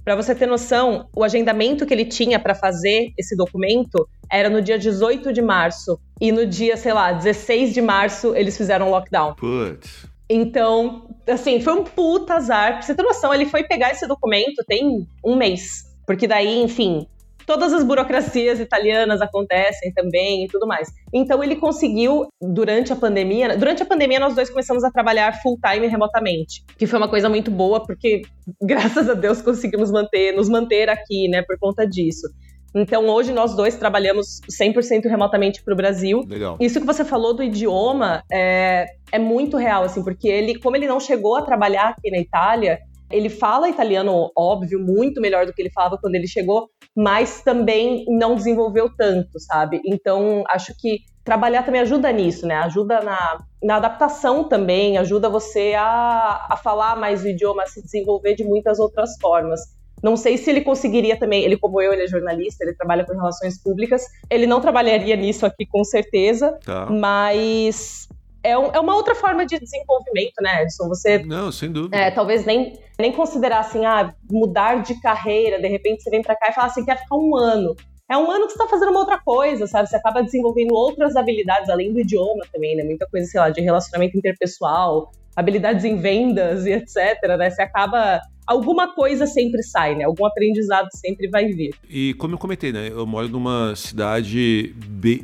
[0.03, 4.61] Para você ter noção, o agendamento que ele tinha para fazer esse documento era no
[4.61, 6.01] dia 18 de março.
[6.21, 9.35] E no dia, sei lá, 16 de março, eles fizeram lockdown.
[9.35, 10.06] Putz.
[10.29, 12.73] Então, assim, foi um puta azar.
[12.75, 15.85] Pra você ter noção, ele foi pegar esse documento tem um mês.
[16.07, 17.07] Porque daí, enfim,
[17.47, 20.89] todas as burocracias italianas acontecem também e tudo mais.
[21.13, 25.59] Então ele conseguiu durante a pandemia, durante a pandemia nós dois começamos a trabalhar full
[25.65, 28.23] time remotamente, que foi uma coisa muito boa porque
[28.61, 32.27] graças a Deus conseguimos manter, nos manter aqui, né, por conta disso.
[32.75, 36.25] Então, hoje nós dois trabalhamos 100% remotamente para o Brasil.
[36.29, 36.57] Legal.
[36.61, 40.87] Isso que você falou do idioma é, é muito real, assim, porque ele, como ele
[40.87, 42.79] não chegou a trabalhar aqui na Itália,
[43.11, 48.05] ele fala italiano, óbvio, muito melhor do que ele falava quando ele chegou, mas também
[48.09, 49.81] não desenvolveu tanto, sabe?
[49.85, 52.55] Então, acho que trabalhar também ajuda nisso, né?
[52.57, 57.83] Ajuda na, na adaptação também, ajuda você a, a falar mais o idioma, a se
[57.83, 59.61] desenvolver de muitas outras formas.
[60.03, 63.15] Não sei se ele conseguiria também, ele como eu, ele é jornalista, ele trabalha com
[63.15, 66.87] relações públicas, ele não trabalharia nisso aqui com certeza, tá.
[66.87, 68.07] mas
[68.47, 70.89] é, um, é, uma outra forma de desenvolvimento, né, Edson?
[70.89, 71.19] Você.
[71.19, 71.97] Não, sem dúvida.
[71.97, 76.37] É, talvez nem, nem considerar assim, ah, mudar de carreira, de repente você vem para
[76.37, 77.75] cá e fala assim, quer ficar um ano.
[78.09, 79.89] É um ano que você está fazendo uma outra coisa, sabe?
[79.89, 82.85] Você acaba desenvolvendo outras habilidades, além do idioma também, né?
[82.85, 87.51] Muita coisa, sei lá, de relacionamento interpessoal, habilidades em vendas e etc, né?
[87.51, 90.05] Você acaba alguma coisa sempre sai, né?
[90.05, 91.75] Algum aprendizado sempre vai vir.
[91.91, 92.89] E como eu comentei, né?
[92.89, 94.75] Eu moro numa cidade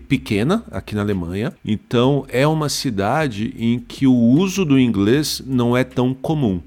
[0.08, 5.76] pequena aqui na Alemanha, então é uma cidade em que o uso do inglês não
[5.76, 6.60] é tão comum.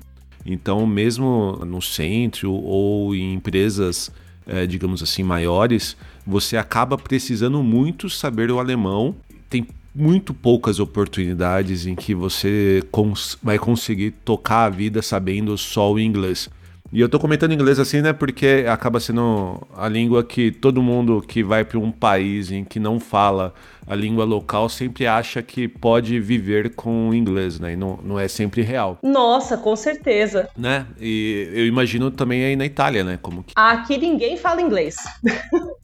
[0.45, 4.11] Então, mesmo no centro ou em empresas,
[4.45, 9.15] é, digamos assim, maiores, você acaba precisando muito saber o alemão.
[9.49, 15.91] Tem muito poucas oportunidades em que você cons vai conseguir tocar a vida sabendo só
[15.91, 16.49] o inglês.
[16.91, 21.21] E eu tô comentando inglês assim, né, porque acaba sendo a língua que todo mundo
[21.21, 23.53] que vai para um país em que não fala
[23.87, 27.73] a língua local sempre acha que pode viver com o inglês, né?
[27.73, 28.97] E não, não é sempre real.
[29.03, 30.49] Nossa, com certeza.
[30.57, 30.85] Né?
[30.99, 33.19] E eu imagino também aí na Itália, né?
[33.21, 33.53] Como que...
[33.55, 34.95] Aqui ninguém fala inglês.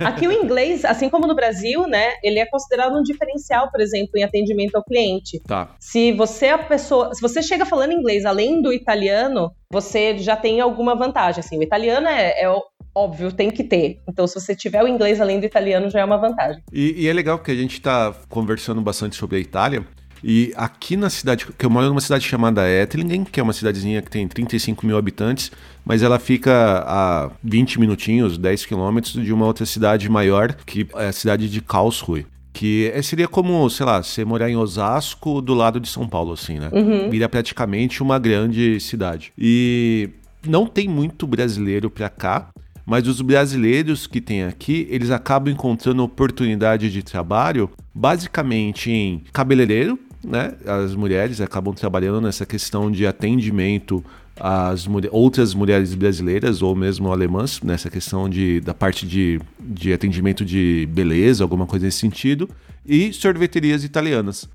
[0.00, 4.12] Aqui o inglês, assim como no Brasil, né, ele é considerado um diferencial, por exemplo,
[4.16, 5.40] em atendimento ao cliente.
[5.40, 5.74] Tá.
[5.78, 10.36] Se você é a pessoa, se você chega falando inglês além do italiano, você já
[10.36, 11.40] tem alguma vantagem.
[11.40, 12.48] Assim, o italiano é, é
[12.94, 14.00] óbvio, tem que ter.
[14.08, 16.62] Então, se você tiver o inglês além do italiano, já é uma vantagem.
[16.72, 19.84] E, e é legal porque a gente está conversando bastante sobre a Itália.
[20.22, 24.02] E aqui na cidade, que eu moro numa cidade chamada Ettlingen, que é uma cidadezinha
[24.02, 25.52] que tem 35 mil habitantes,
[25.88, 31.06] mas ela fica a 20 minutinhos, 10 quilômetros de uma outra cidade maior, que é
[31.06, 32.26] a cidade de Karlsruhe.
[32.52, 36.34] Que é, seria como, sei lá, você morar em Osasco do lado de São Paulo,
[36.34, 36.68] assim, né?
[36.74, 37.08] Uhum.
[37.08, 39.32] Vira praticamente uma grande cidade.
[39.38, 40.10] E
[40.46, 42.50] não tem muito brasileiro pra cá,
[42.84, 49.98] mas os brasileiros que tem aqui, eles acabam encontrando oportunidade de trabalho basicamente em cabeleireiro,
[50.22, 50.52] né?
[50.66, 54.04] As mulheres acabam trabalhando nessa questão de atendimento
[54.40, 59.92] às mulher, outras mulheres brasileiras ou mesmo alemãs, nessa questão de, da parte de, de
[59.92, 62.48] atendimento de beleza, alguma coisa nesse sentido,
[62.84, 64.48] e sorveterias italianas.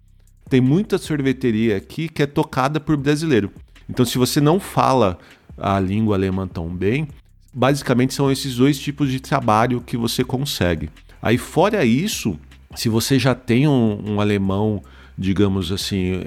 [0.49, 3.51] Tem muita sorveteria aqui que é tocada por brasileiro.
[3.89, 5.17] Então, se você não fala
[5.57, 7.07] a língua alemã tão bem,
[7.53, 10.89] basicamente são esses dois tipos de trabalho que você consegue.
[11.21, 12.37] Aí, fora isso,
[12.75, 14.81] se você já tem um, um alemão
[15.17, 16.23] digamos assim,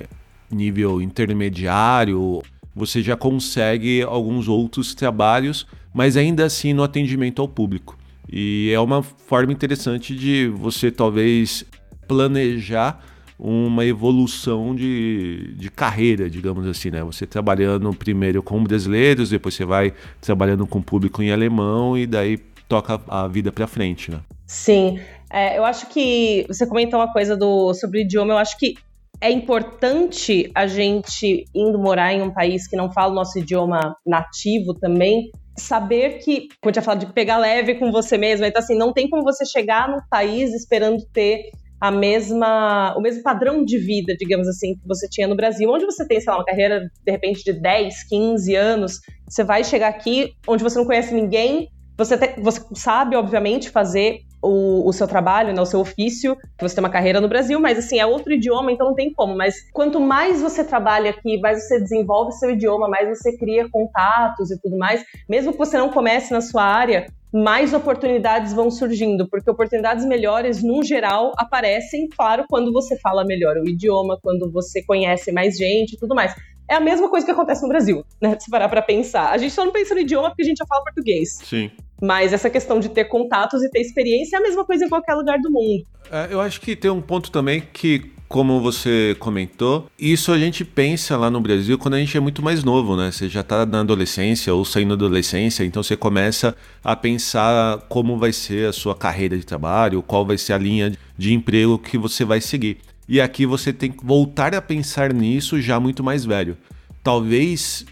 [0.50, 2.42] nível intermediário,
[2.76, 7.96] você já consegue alguns outros trabalhos, mas ainda assim no atendimento ao público.
[8.30, 11.64] E é uma forma interessante de você talvez
[12.06, 13.02] planejar
[13.38, 17.02] uma evolução de, de carreira, digamos assim, né?
[17.02, 22.38] Você trabalhando primeiro com brasileiros, depois você vai trabalhando com público em alemão e daí
[22.68, 24.20] toca a vida para frente, né?
[24.46, 28.58] Sim, é, eu acho que você comentou uma coisa do, sobre o idioma, eu acho
[28.58, 28.74] que
[29.20, 33.96] é importante a gente, indo morar em um país que não fala o nosso idioma
[34.06, 38.62] nativo também, saber que, como eu tinha falado, de pegar leve com você mesmo, então
[38.62, 41.50] assim, não tem como você chegar num país esperando ter
[41.80, 45.84] a mesma, o mesmo padrão de vida, digamos assim, que você tinha no Brasil, onde
[45.84, 49.88] você tem, sei lá, uma carreira de repente de 10, 15 anos, você vai chegar
[49.88, 55.06] aqui onde você não conhece ninguém, você, te, você sabe, obviamente, fazer o, o, seu
[55.06, 58.32] trabalho, né, o seu ofício, você tem uma carreira no Brasil, mas assim, é outro
[58.32, 59.36] idioma, então não tem como.
[59.36, 64.50] Mas quanto mais você trabalha aqui, mais você desenvolve seu idioma, mais você cria contatos
[64.50, 69.28] e tudo mais, mesmo que você não comece na sua área, mais oportunidades vão surgindo,
[69.28, 74.82] porque oportunidades melhores, no geral, aparecem, claro, quando você fala melhor o idioma, quando você
[74.84, 76.34] conhece mais gente e tudo mais.
[76.68, 78.36] É a mesma coisa que acontece no Brasil, né?
[78.40, 79.30] Se parar pra pensar.
[79.30, 81.38] A gente só não pensa no idioma porque a gente já fala português.
[81.44, 81.70] Sim.
[82.02, 85.14] Mas essa questão de ter contatos e ter experiência é a mesma coisa em qualquer
[85.14, 85.84] lugar do mundo.
[86.10, 90.64] É, eu acho que tem um ponto também que, como você comentou, isso a gente
[90.64, 93.10] pensa lá no Brasil quando a gente é muito mais novo, né?
[93.10, 98.18] Você já tá na adolescência ou saindo da adolescência, então você começa a pensar como
[98.18, 101.96] vai ser a sua carreira de trabalho, qual vai ser a linha de emprego que
[101.96, 102.78] você vai seguir.
[103.08, 106.56] E aqui você tem que voltar a pensar nisso já muito mais velho.
[107.02, 107.86] Talvez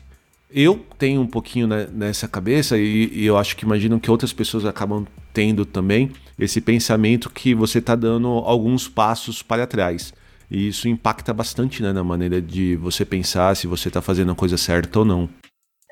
[0.51, 4.65] eu tenha um pouquinho nessa cabeça e, e, eu acho que imagino que outras pessoas
[4.65, 10.13] acabam tendo também esse pensamento que você está dando alguns passos para trás.
[10.51, 14.35] E isso impacta bastante né, na maneira de você pensar se você está fazendo a
[14.35, 15.29] coisa certa ou não.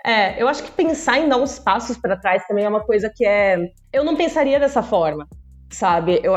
[0.05, 3.11] É, eu acho que pensar em dar uns passos para trás também é uma coisa
[3.15, 3.57] que é.
[3.93, 5.29] Eu não pensaria dessa forma
[5.75, 6.21] sabe?
[6.23, 6.35] Eu,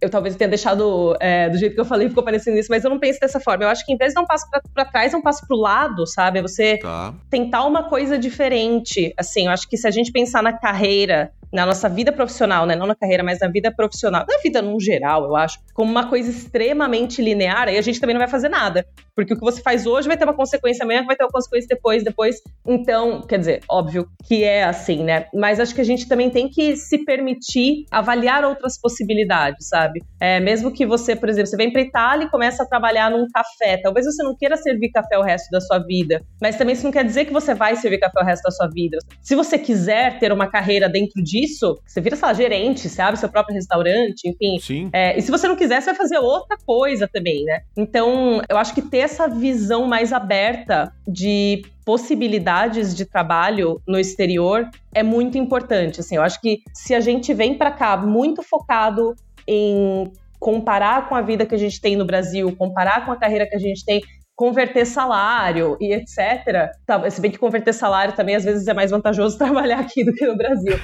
[0.00, 2.90] eu talvez tenha deixado é, do jeito que eu falei, ficou parecendo isso, mas eu
[2.90, 3.64] não penso dessa forma.
[3.64, 5.56] Eu acho que em vez de dar um passo para trás, é um passo pro
[5.56, 6.38] lado, sabe?
[6.38, 7.14] É você tá.
[7.30, 9.12] tentar uma coisa diferente.
[9.16, 12.76] Assim, eu acho que se a gente pensar na carreira na nossa vida profissional, né?
[12.76, 16.06] Não na carreira, mas na vida profissional, na vida num geral, eu acho, como uma
[16.08, 18.86] coisa extremamente linear, aí a gente também não vai fazer nada.
[19.16, 21.66] Porque o que você faz hoje vai ter uma consequência amanhã, vai ter uma consequência
[21.68, 22.36] depois, depois.
[22.66, 25.26] Então, quer dizer, óbvio que é assim, né?
[25.34, 30.04] Mas acho que a gente também tem que se permitir avaliar outras possibilidades, sabe?
[30.20, 33.26] É, mesmo que você, por exemplo, você vem para Itália e começa a trabalhar num
[33.32, 36.84] café, talvez você não queira servir café o resto da sua vida, mas também isso
[36.84, 38.98] não quer dizer que você vai servir café o resto da sua vida.
[39.22, 43.18] Se você quiser ter uma carreira dentro disso, você vira, sei lá, gerente, você abre
[43.18, 44.58] seu próprio restaurante, enfim.
[44.60, 44.90] Sim.
[44.92, 47.60] É, e se você não quiser, você vai fazer outra coisa também, né?
[47.76, 54.68] Então, eu acho que ter essa visão mais aberta de possibilidades de trabalho no exterior
[54.92, 56.00] é muito importante.
[56.00, 59.14] Assim, eu acho que se a gente vem para cá muito focado
[59.46, 63.48] em comparar com a vida que a gente tem no Brasil, comparar com a carreira
[63.48, 64.00] que a gente tem,
[64.36, 66.70] converter salário e etc.
[66.86, 70.12] Tá, se bem que converter salário também às vezes é mais vantajoso trabalhar aqui do
[70.12, 70.78] que no Brasil.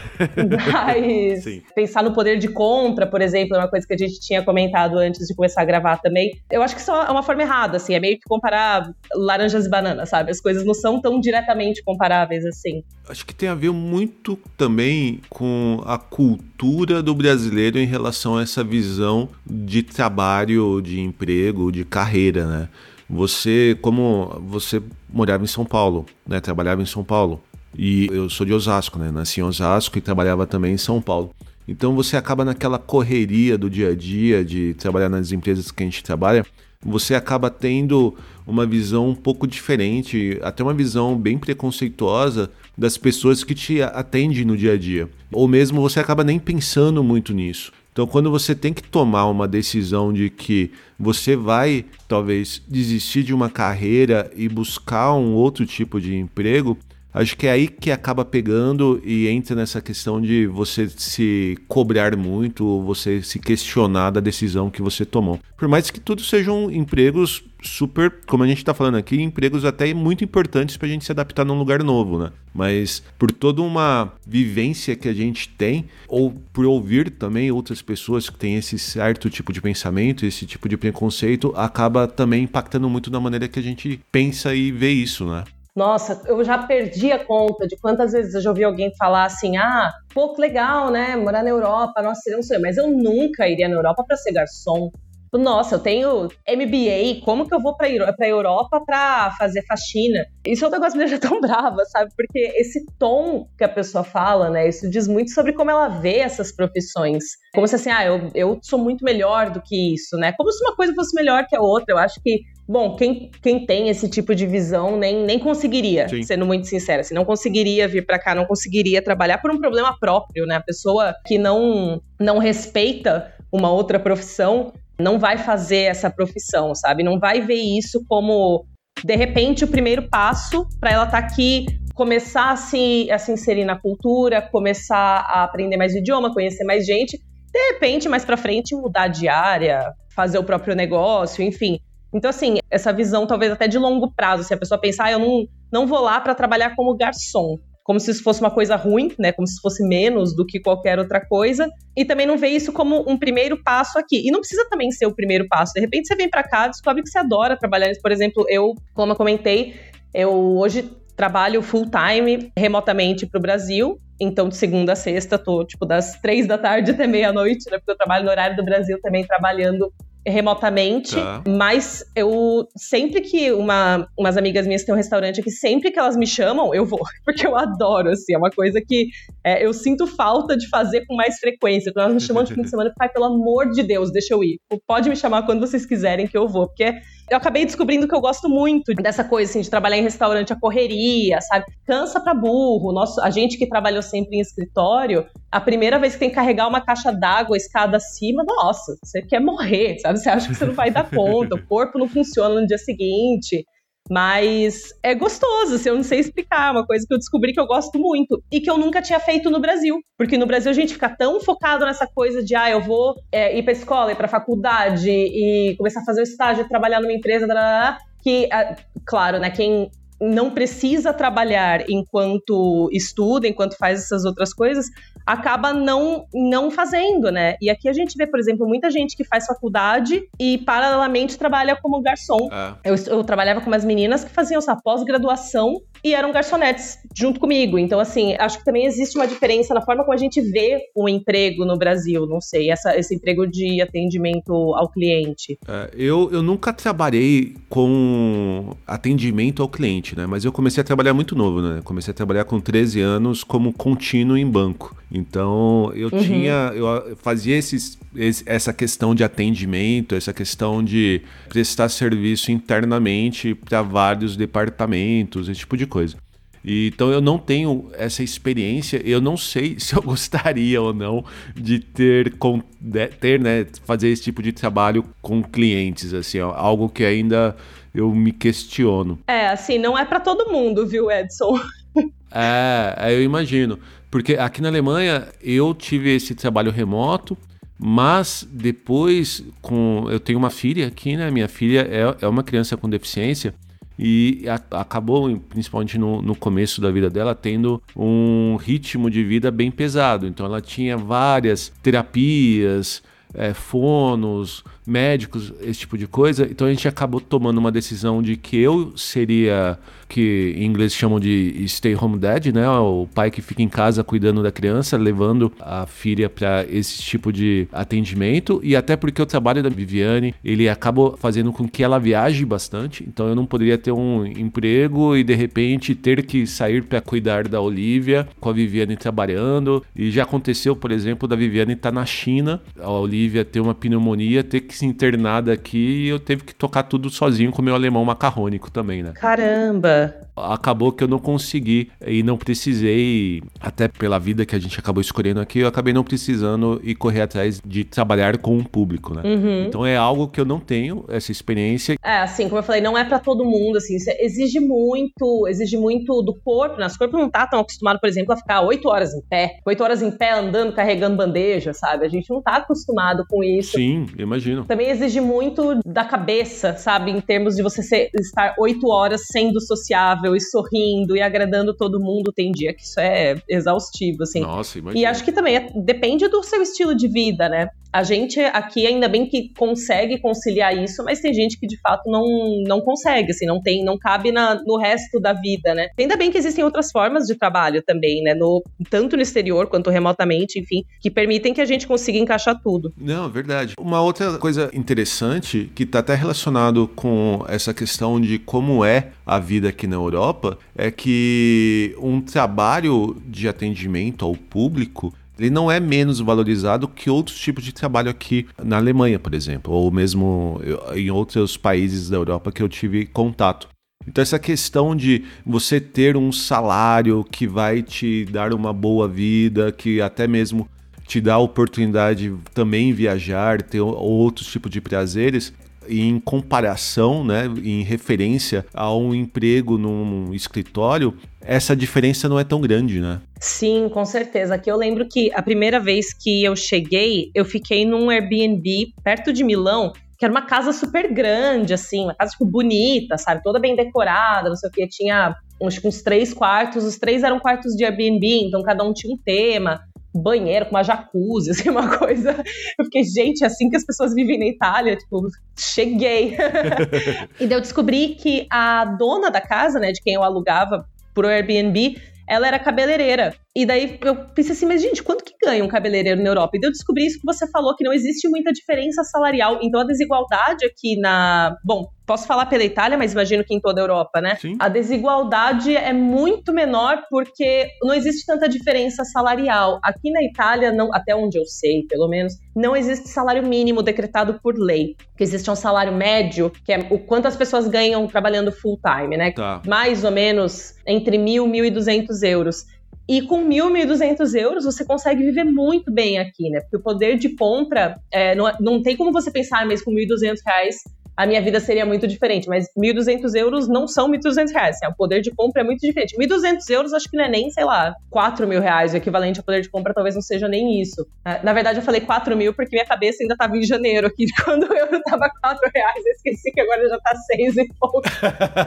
[0.72, 4.42] Mas pensar no poder de compra, por exemplo, é uma coisa que a gente tinha
[4.42, 6.32] comentado antes de começar a gravar também.
[6.50, 9.68] Eu acho que isso é uma forma errada, assim, é meio que comparar laranjas e
[9.68, 10.30] bananas, sabe?
[10.30, 12.82] As coisas não são tão diretamente comparáveis assim.
[13.06, 18.42] Acho que tem a ver muito também com a cultura do brasileiro em relação a
[18.42, 22.68] essa visão de trabalho, de emprego, de carreira, né?
[23.12, 26.40] Você, como você morava em São Paulo, né?
[26.40, 27.42] Trabalhava em São Paulo.
[27.76, 29.10] E eu sou de Osasco, né?
[29.10, 31.30] Nasci em Osasco e trabalhava também em São Paulo.
[31.68, 35.86] Então você acaba naquela correria do dia a dia de trabalhar nas empresas que a
[35.86, 36.44] gente trabalha,
[36.84, 43.44] você acaba tendo uma visão um pouco diferente, até uma visão bem preconceituosa das pessoas
[43.44, 45.08] que te atendem no dia a dia.
[45.30, 47.72] Ou mesmo você acaba nem pensando muito nisso.
[47.92, 53.34] Então, quando você tem que tomar uma decisão de que você vai talvez desistir de
[53.34, 56.78] uma carreira e buscar um outro tipo de emprego,
[57.14, 62.16] Acho que é aí que acaba pegando e entra nessa questão de você se cobrar
[62.16, 65.38] muito, ou você se questionar da decisão que você tomou.
[65.56, 69.92] Por mais que tudo sejam empregos super, como a gente está falando aqui, empregos até
[69.92, 72.32] muito importantes para a gente se adaptar num lugar novo, né?
[72.54, 78.28] Mas por toda uma vivência que a gente tem, ou por ouvir também outras pessoas
[78.28, 83.10] que têm esse certo tipo de pensamento, esse tipo de preconceito, acaba também impactando muito
[83.10, 85.44] na maneira que a gente pensa e vê isso, né?
[85.74, 89.56] Nossa, eu já perdi a conta de quantas vezes eu já ouvi alguém falar assim:
[89.56, 91.16] ah, pouco legal, né?
[91.16, 92.60] Morar na Europa, nossa, seria um sonho.
[92.60, 94.90] Mas eu nunca iria na Europa para ser garçom.
[95.38, 100.26] Nossa, eu tenho MBA, como que eu vou para a Europa para fazer faxina?
[100.46, 102.10] Isso é um negócio me deixa tão brava, sabe?
[102.14, 104.68] Porque esse tom que a pessoa fala, né?
[104.68, 107.24] Isso diz muito sobre como ela vê essas profissões.
[107.54, 110.34] Como se assim, ah, eu, eu sou muito melhor do que isso, né?
[110.36, 111.94] Como se uma coisa fosse melhor que a outra.
[111.94, 116.22] Eu acho que Bom, quem, quem tem esse tipo de visão nem, nem conseguiria, Sim.
[116.22, 119.94] sendo muito sincera, assim, não conseguiria vir para cá, não conseguiria trabalhar por um problema
[120.00, 120.54] próprio, né?
[120.54, 127.02] A pessoa que não, não respeita uma outra profissão não vai fazer essa profissão, sabe?
[127.02, 128.64] Não vai ver isso como,
[129.04, 133.32] de repente, o primeiro passo para ela estar tá aqui, começar a se, a se
[133.32, 137.18] inserir na cultura, começar a aprender mais idioma, conhecer mais gente,
[137.52, 141.78] de repente, mais para frente, mudar de área, fazer o próprio negócio, enfim.
[142.14, 145.18] Então, assim, essa visão talvez até de longo prazo, se a pessoa pensar, ah, eu
[145.18, 149.10] não, não vou lá para trabalhar como garçom, como se isso fosse uma coisa ruim,
[149.18, 149.32] né?
[149.32, 151.68] Como se fosse menos do que qualquer outra coisa.
[151.96, 154.26] E também não vê isso como um primeiro passo aqui.
[154.26, 155.72] E não precisa também ser o primeiro passo.
[155.74, 157.90] De repente você vem para cá, descobre que você adora trabalhar.
[158.00, 159.74] Por exemplo, eu, como eu comentei,
[160.14, 163.98] eu hoje trabalho full time remotamente para o Brasil.
[164.20, 167.78] Então, de segunda a sexta, tô tipo das três da tarde até meia-noite, né?
[167.78, 169.92] Porque eu trabalho no horário do Brasil também trabalhando
[170.26, 171.42] remotamente, tá.
[171.46, 176.16] mas eu sempre que uma, umas amigas minhas têm um restaurante aqui, sempre que elas
[176.16, 179.08] me chamam, eu vou, porque eu adoro, assim, é uma coisa que
[179.42, 181.92] é, eu sinto falta de fazer com mais frequência.
[181.92, 184.34] Quando elas me chamam de fim de semana, eu falo, pelo amor de Deus, deixa
[184.34, 184.60] eu ir.
[184.86, 186.92] Pode me chamar quando vocês quiserem que eu vou, porque
[187.30, 190.58] eu acabei descobrindo que eu gosto muito dessa coisa, assim, de trabalhar em restaurante, a
[190.58, 191.66] correria, sabe?
[191.86, 192.92] Cansa pra burro.
[192.92, 196.68] Nosso, a gente que trabalhou sempre em escritório, a primeira vez que tem que carregar
[196.68, 200.18] uma caixa d'água, escada acima, nossa, você quer morrer, sabe?
[200.18, 203.64] Você acha que você não vai dar conta, o corpo não funciona no dia seguinte.
[204.10, 206.68] Mas é gostoso, assim, eu não sei explicar.
[206.68, 209.20] É uma coisa que eu descobri que eu gosto muito e que eu nunca tinha
[209.20, 210.00] feito no Brasil.
[210.18, 213.56] Porque no Brasil a gente fica tão focado nessa coisa de, ah, eu vou é,
[213.56, 217.46] ir pra escola, ir pra faculdade e começar a fazer o estágio, trabalhar numa empresa,
[217.46, 224.00] blá, blá, blá, que, é, claro, né, quem não precisa trabalhar enquanto estuda, enquanto faz
[224.04, 224.86] essas outras coisas,
[225.26, 227.56] acaba não, não fazendo, né?
[227.60, 231.76] E aqui a gente vê, por exemplo, muita gente que faz faculdade e paralelamente trabalha
[231.76, 232.48] como garçom.
[232.52, 232.90] É.
[232.90, 237.78] Eu, eu, trabalhava com umas meninas que faziam essa pós-graduação e eram garçonetes junto comigo.
[237.78, 241.08] Então, assim, acho que também existe uma diferença na forma como a gente vê o
[241.08, 245.58] emprego no Brasil, não sei, essa, esse emprego de atendimento ao cliente.
[245.68, 250.26] É, eu, eu nunca trabalhei com atendimento ao cliente, né?
[250.26, 251.80] Mas eu comecei a trabalhar muito novo, né?
[251.84, 254.96] Comecei a trabalhar com 13 anos como contínuo em banco.
[255.12, 256.18] Então eu uhum.
[256.22, 257.98] tinha, eu fazia esses,
[258.46, 265.76] essa questão de atendimento, essa questão de prestar serviço internamente para vários departamentos, esse tipo
[265.76, 266.16] de coisa.
[266.64, 271.24] E, então eu não tenho essa experiência, eu não sei se eu gostaria ou não
[271.54, 276.52] de ter, com, de, ter né, fazer esse tipo de trabalho com clientes, assim, ó,
[276.52, 277.54] algo que ainda
[277.94, 279.18] eu me questiono.
[279.26, 281.60] É, assim, não é para todo mundo, viu, Edson?
[282.32, 283.78] é, eu imagino.
[284.10, 287.36] Porque aqui na Alemanha eu tive esse trabalho remoto,
[287.78, 291.30] Mas depois, com eu tenho uma filha aqui, né?
[291.30, 293.54] Minha filha é, é uma criança com deficiência
[293.98, 299.50] e a, acabou, principalmente no, no, começo da vida dela, tendo um ritmo de vida
[299.50, 300.26] bem pesado.
[300.26, 303.02] Então ela tinha várias terapias,
[303.34, 306.46] é, fonos, médicos, esse tipo de coisa.
[306.50, 309.78] Então a gente acabou tomando uma decisão de que eu seria
[310.08, 312.68] que em inglês chamam de stay home dad, né?
[312.68, 317.32] O pai que fica em casa cuidando da criança, levando a filha para esse tipo
[317.32, 321.98] de atendimento e até porque o trabalho da Viviane, ele acabou fazendo com que ela
[321.98, 326.82] viaje bastante, então eu não poderia ter um emprego e de repente ter que sair
[326.82, 329.82] para cuidar da Olivia com a Viviane trabalhando.
[329.96, 333.74] E já aconteceu, por exemplo, da Viviane estar tá na China, a Olivia ter uma
[333.74, 337.74] pneumonia, ter que se internar daqui e eu teve que tocar tudo sozinho com meu
[337.74, 339.12] alemão macarrônico também, né?
[339.14, 340.14] Caramba!
[340.36, 345.00] Acabou que eu não consegui e não precisei, até pela vida que a gente acabou
[345.00, 349.22] escolhendo aqui, eu acabei não precisando e correr atrás de trabalhar com o público, né?
[349.24, 349.64] Uhum.
[349.66, 351.96] Então é algo que eu não tenho, essa experiência.
[352.02, 356.22] É, assim, como eu falei, não é para todo mundo, assim, exige muito, exige muito
[356.22, 356.86] do corpo, né?
[356.86, 359.82] O corpo não tá tão acostumado, por exemplo, a ficar oito horas em pé, oito
[359.82, 362.06] horas em pé andando, carregando bandeja, sabe?
[362.06, 363.72] A gente não tá acostumado com isso.
[363.72, 364.64] Sim, imagino.
[364.64, 367.10] Também exige muito da cabeça, sabe?
[367.10, 371.74] Em termos de você ser, estar oito horas sendo social sociável e sorrindo e agradando
[371.74, 374.40] todo mundo, tem dia que isso é exaustivo, assim.
[374.40, 375.02] Nossa, imagina.
[375.02, 377.68] E acho que também é, depende do seu estilo de vida, né?
[377.92, 382.10] A gente aqui ainda bem que consegue conciliar isso, mas tem gente que de fato
[382.10, 382.24] não,
[382.66, 385.88] não consegue, assim, não tem, não cabe na, no resto da vida, né?
[385.98, 388.34] Ainda bem que existem outras formas de trabalho também, né?
[388.34, 392.92] No, tanto no exterior quanto remotamente, enfim, que permitem que a gente consiga encaixar tudo.
[392.96, 393.74] Não, verdade.
[393.78, 399.38] Uma outra coisa interessante que está até relacionado com essa questão de como é a
[399.38, 405.12] vida aqui na Europa é que um trabalho de atendimento ao público
[405.42, 409.72] ele não é menos valorizado que outros tipos de trabalho aqui na Alemanha, por exemplo,
[409.72, 410.60] ou mesmo
[410.94, 413.68] em outros países da Europa que eu tive contato.
[414.06, 419.72] Então, essa questão de você ter um salário que vai te dar uma boa vida,
[419.72, 420.68] que até mesmo
[421.06, 425.52] te dá a oportunidade de também viajar, ter outros tipos de prazeres,
[425.88, 432.60] em comparação, né, em referência a um emprego num escritório, essa diferença não é tão
[432.60, 433.20] grande, né?
[433.40, 434.54] Sim, com certeza.
[434.54, 439.32] Aqui eu lembro que a primeira vez que eu cheguei, eu fiquei num Airbnb perto
[439.32, 443.42] de Milão, que era uma casa super grande, assim, uma casa tipo, bonita, sabe?
[443.42, 444.86] Toda bem decorada, não sei o que.
[444.86, 449.12] Tinha uns, uns três quartos, os três eram quartos de Airbnb, então cada um tinha
[449.12, 449.80] um tema
[450.14, 452.36] banheiro com uma jacuzzi, assim, uma coisa.
[452.78, 455.20] Eu fiquei, gente, é assim que as pessoas vivem na Itália, tipo,
[455.58, 456.36] cheguei.
[457.40, 460.84] e daí eu descobri que a dona da casa, né, de quem eu alugava
[461.14, 461.96] pro Airbnb,
[462.28, 463.34] ela era cabeleireira.
[463.54, 466.56] E daí eu pensei assim, mas gente, quanto que ganha um cabeleireiro na Europa?
[466.56, 469.58] E daí eu descobri isso que você falou, que não existe muita diferença salarial.
[469.62, 471.54] Então a desigualdade aqui na.
[471.64, 474.36] Bom, posso falar pela Itália, mas imagino que em toda a Europa, né?
[474.36, 474.56] Sim.
[474.58, 479.78] A desigualdade é muito menor porque não existe tanta diferença salarial.
[479.82, 484.38] Aqui na Itália, não, até onde eu sei, pelo menos, não existe salário mínimo decretado
[484.42, 484.96] por lei.
[485.16, 489.16] Que existe um salário médio, que é o quanto as pessoas ganham trabalhando full time,
[489.16, 489.32] né?
[489.32, 489.62] Tá.
[489.66, 492.66] Mais ou menos entre mil e mil e duzentos euros.
[493.08, 496.60] E com 1.000, 1.200 euros, você consegue viver muito bem aqui, né?
[496.60, 499.90] Porque o poder de compra, é, não, não tem como você pensar, ah, mas com
[499.90, 500.76] 1.200 reais
[501.16, 502.48] a minha vida seria muito diferente.
[502.48, 504.76] Mas 1.200 euros não são 1.200 reais.
[504.76, 506.16] Assim, o poder de compra é muito diferente.
[506.16, 508.92] 1.200 euros acho que não é nem, sei lá, 4 mil reais.
[508.92, 511.06] O equivalente ao poder de compra talvez não seja nem isso.
[511.24, 514.26] É, na verdade, eu falei 4 mil porque minha cabeça ainda estava em janeiro aqui,
[514.44, 516.04] quando o euro estava 4 reais.
[516.04, 518.02] Eu esqueci que agora já está 6 e pouco.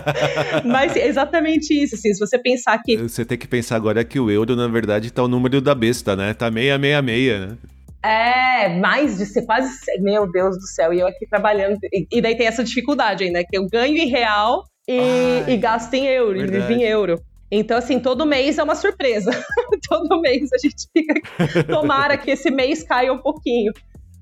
[0.65, 1.95] Mas é exatamente isso.
[1.95, 2.97] Assim, se você pensar que.
[2.97, 6.15] Você tem que pensar agora que o euro, na verdade, está o número da besta,
[6.15, 6.33] né?
[6.33, 7.57] Tá 666, né?
[8.05, 9.69] É, mais de ser quase.
[9.99, 11.79] Meu Deus do céu, e eu aqui trabalhando.
[11.91, 15.57] E, e daí tem essa dificuldade ainda, que eu ganho em real e, Ai, e
[15.57, 16.57] gasto em euro, verdade.
[16.57, 17.19] e vivo em euro.
[17.49, 19.31] Então, assim, todo mês é uma surpresa.
[19.89, 21.63] todo mês a gente fica.
[21.63, 23.71] Tomara que esse mês caia um pouquinho.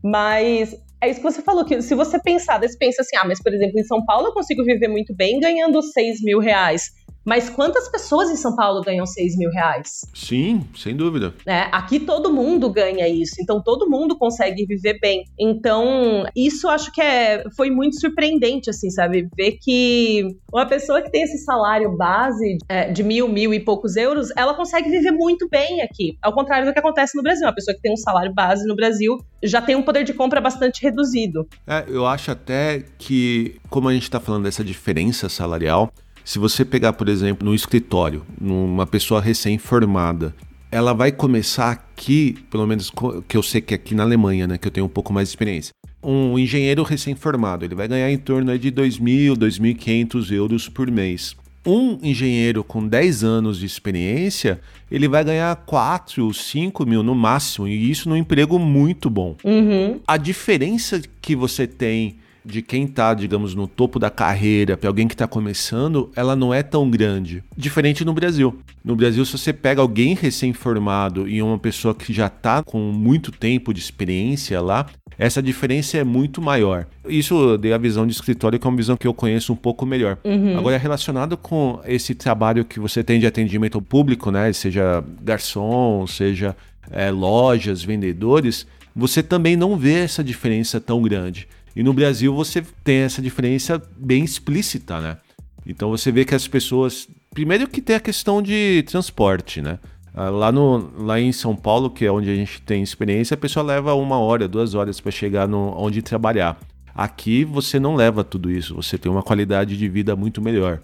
[0.03, 3.41] Mas é isso que você falou, que se você pensar, você pensa assim, ah, mas
[3.41, 6.83] por exemplo, em São Paulo eu consigo viver muito bem ganhando 6 mil reais.
[7.25, 10.01] Mas quantas pessoas em São Paulo ganham 6 mil reais?
[10.13, 11.33] Sim, sem dúvida.
[11.45, 15.25] É, aqui todo mundo ganha isso, então todo mundo consegue viver bem.
[15.39, 19.29] Então, isso acho que é, foi muito surpreendente, assim, sabe?
[19.35, 23.95] Ver que uma pessoa que tem esse salário base é, de mil, mil e poucos
[23.95, 26.17] euros, ela consegue viver muito bem aqui.
[26.21, 27.47] Ao contrário do que acontece no Brasil.
[27.47, 30.39] Uma pessoa que tem um salário base no Brasil já tem um poder de compra
[30.39, 31.47] bastante reduzido.
[31.67, 35.91] É, eu acho até que, como a gente está falando dessa diferença salarial,
[36.23, 40.33] se você pegar, por exemplo, no escritório, numa pessoa recém-formada,
[40.71, 42.91] ela vai começar aqui, pelo menos
[43.27, 45.31] que eu sei que aqui na Alemanha, né, que eu tenho um pouco mais de
[45.31, 51.35] experiência, um engenheiro recém-formado, ele vai ganhar em torno de 2.000, 2.500 euros por mês.
[51.65, 54.59] Um engenheiro com 10 anos de experiência,
[54.91, 59.37] ele vai ganhar 4, 5 mil no máximo, e isso num emprego muito bom.
[59.45, 60.01] Uhum.
[60.05, 65.07] A diferença que você tem de quem está, digamos, no topo da carreira para alguém
[65.07, 67.43] que está começando, ela não é tão grande.
[67.55, 68.57] Diferente no Brasil.
[68.83, 73.31] No Brasil, se você pega alguém recém-formado e uma pessoa que já está com muito
[73.31, 74.85] tempo de experiência lá,
[75.17, 76.87] essa diferença é muito maior.
[77.07, 79.85] Isso dei a visão de escritório, que é uma visão que eu conheço um pouco
[79.85, 80.17] melhor.
[80.23, 80.57] Uhum.
[80.57, 84.51] Agora, relacionado com esse trabalho que você tem de atendimento ao público, né?
[84.53, 86.55] Seja garçom, seja
[86.91, 91.47] é, lojas, vendedores, você também não vê essa diferença tão grande.
[91.75, 95.17] E no Brasil você tem essa diferença bem explícita, né?
[95.65, 97.07] Então você vê que as pessoas.
[97.31, 99.79] Primeiro que tem a questão de transporte, né?
[100.13, 103.37] Ah, lá, no, lá em São Paulo, que é onde a gente tem experiência, a
[103.37, 106.59] pessoa leva uma hora, duas horas para chegar no, onde trabalhar.
[106.93, 110.81] Aqui você não leva tudo isso, você tem uma qualidade de vida muito melhor.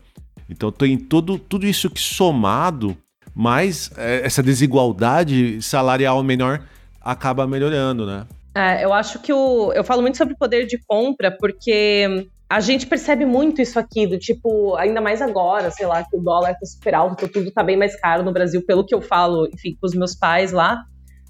[0.50, 2.98] Então tem todo, tudo isso que somado,
[3.36, 6.64] mais é, essa desigualdade salarial menor
[7.00, 8.26] acaba melhorando, né?
[8.60, 9.72] É, eu acho que o.
[9.72, 14.20] Eu falo muito sobre poder de compra, porque a gente percebe muito isso aqui, do
[14.20, 17.78] tipo, ainda mais agora, sei lá, que o dólar tá super alto, tudo tá bem
[17.78, 20.84] mais caro no Brasil, pelo que eu falo, enfim, com os meus pais lá.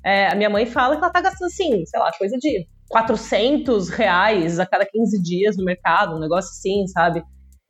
[0.04, 3.90] É, a minha mãe fala que ela tá gastando, assim, sei lá, coisa de 400
[3.90, 7.22] reais a cada 15 dias no mercado, um negócio assim, sabe?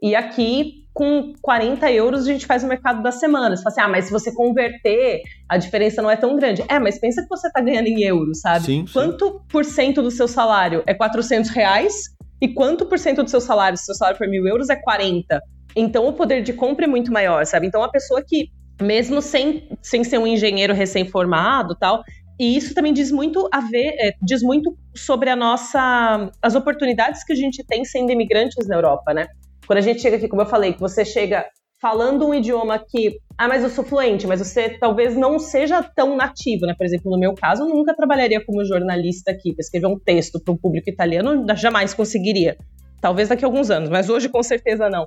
[0.01, 3.56] E aqui, com 40 euros, a gente faz o mercado da semana.
[3.56, 6.62] Você fala assim, ah, mas se você converter, a diferença não é tão grande.
[6.68, 8.66] É, mas pensa que você está ganhando em euros, sabe?
[8.66, 8.91] Sim, sim.
[8.91, 12.14] Quanto por cento do seu salário é 400 reais?
[12.41, 15.41] E quanto por cento do seu salário, se seu salário for mil euros, é 40?
[15.74, 17.66] Então, o poder de compra é muito maior, sabe?
[17.66, 18.50] Então, a pessoa que,
[18.82, 22.04] mesmo sem, sem ser um engenheiro recém-formado tal,
[22.38, 27.24] e isso também diz muito a ver, é, diz muito sobre a nossa, as oportunidades
[27.24, 29.28] que a gente tem sendo imigrantes na Europa, né?
[29.70, 31.45] Quando a gente chega aqui, como eu falei, que você chega
[31.80, 36.17] falando um idioma que, ah, mas eu sou fluente, mas você talvez não seja tão
[36.17, 36.74] nativo, né?
[36.76, 40.41] Por exemplo, no meu caso, eu nunca trabalharia como jornalista aqui, para escrever um texto
[40.43, 42.57] para um público italiano, jamais conseguiria.
[42.99, 45.05] Talvez daqui a alguns anos, mas hoje com certeza não.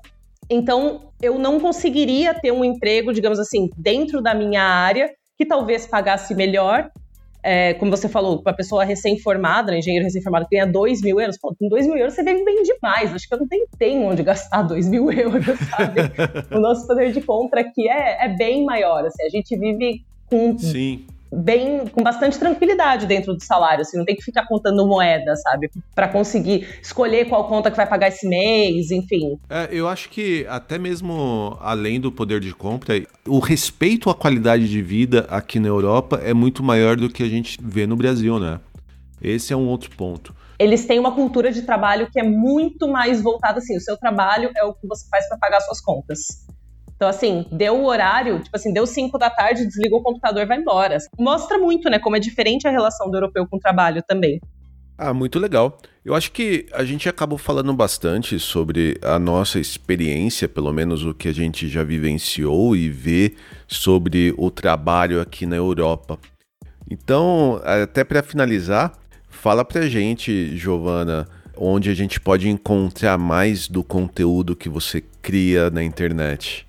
[0.49, 5.89] Então, eu não conseguiria ter um emprego, digamos assim, dentro da minha área, que talvez
[5.89, 6.89] pagasse melhor
[7.43, 11.37] é, como você falou, uma pessoa recém-formada, né, engenheiro recém-formado, que ganha 2 mil euros,
[11.39, 13.13] pô, com 2 mil euros você vive bem demais.
[13.13, 16.01] Acho que eu não tenho, tenho onde gastar 2 mil euros, sabe?
[16.55, 19.05] o nosso poder de compra aqui é, é bem maior.
[19.05, 24.05] Assim, a gente vive com Sim bem com bastante tranquilidade dentro do salário, assim, não
[24.05, 28.29] tem que ficar contando moeda, sabe, para conseguir escolher qual conta que vai pagar esse
[28.29, 29.39] mês, enfim.
[29.49, 34.69] É, eu acho que até mesmo além do poder de compra, o respeito à qualidade
[34.69, 38.39] de vida aqui na Europa é muito maior do que a gente vê no Brasil,
[38.39, 38.61] né?
[39.21, 40.35] Esse é um outro ponto.
[40.59, 44.51] Eles têm uma cultura de trabalho que é muito mais voltada assim, o seu trabalho
[44.57, 46.19] é o que você faz para pagar suas contas.
[47.03, 50.57] Então, assim, deu o horário, tipo assim, deu 5 da tarde, desligou o computador, vai
[50.57, 50.99] embora.
[51.19, 54.41] Mostra muito, né, como é diferente a relação do europeu com o trabalho também.
[54.97, 55.79] Ah, muito legal.
[56.05, 61.13] Eu acho que a gente acabou falando bastante sobre a nossa experiência, pelo menos o
[61.13, 63.35] que a gente já vivenciou e vê
[63.67, 66.21] sobre o trabalho aqui na Europa.
[66.89, 68.93] Então, até para finalizar,
[69.29, 71.27] fala pra gente, Giovana,
[71.57, 76.65] onde a gente pode encontrar mais do conteúdo que você cria na internet.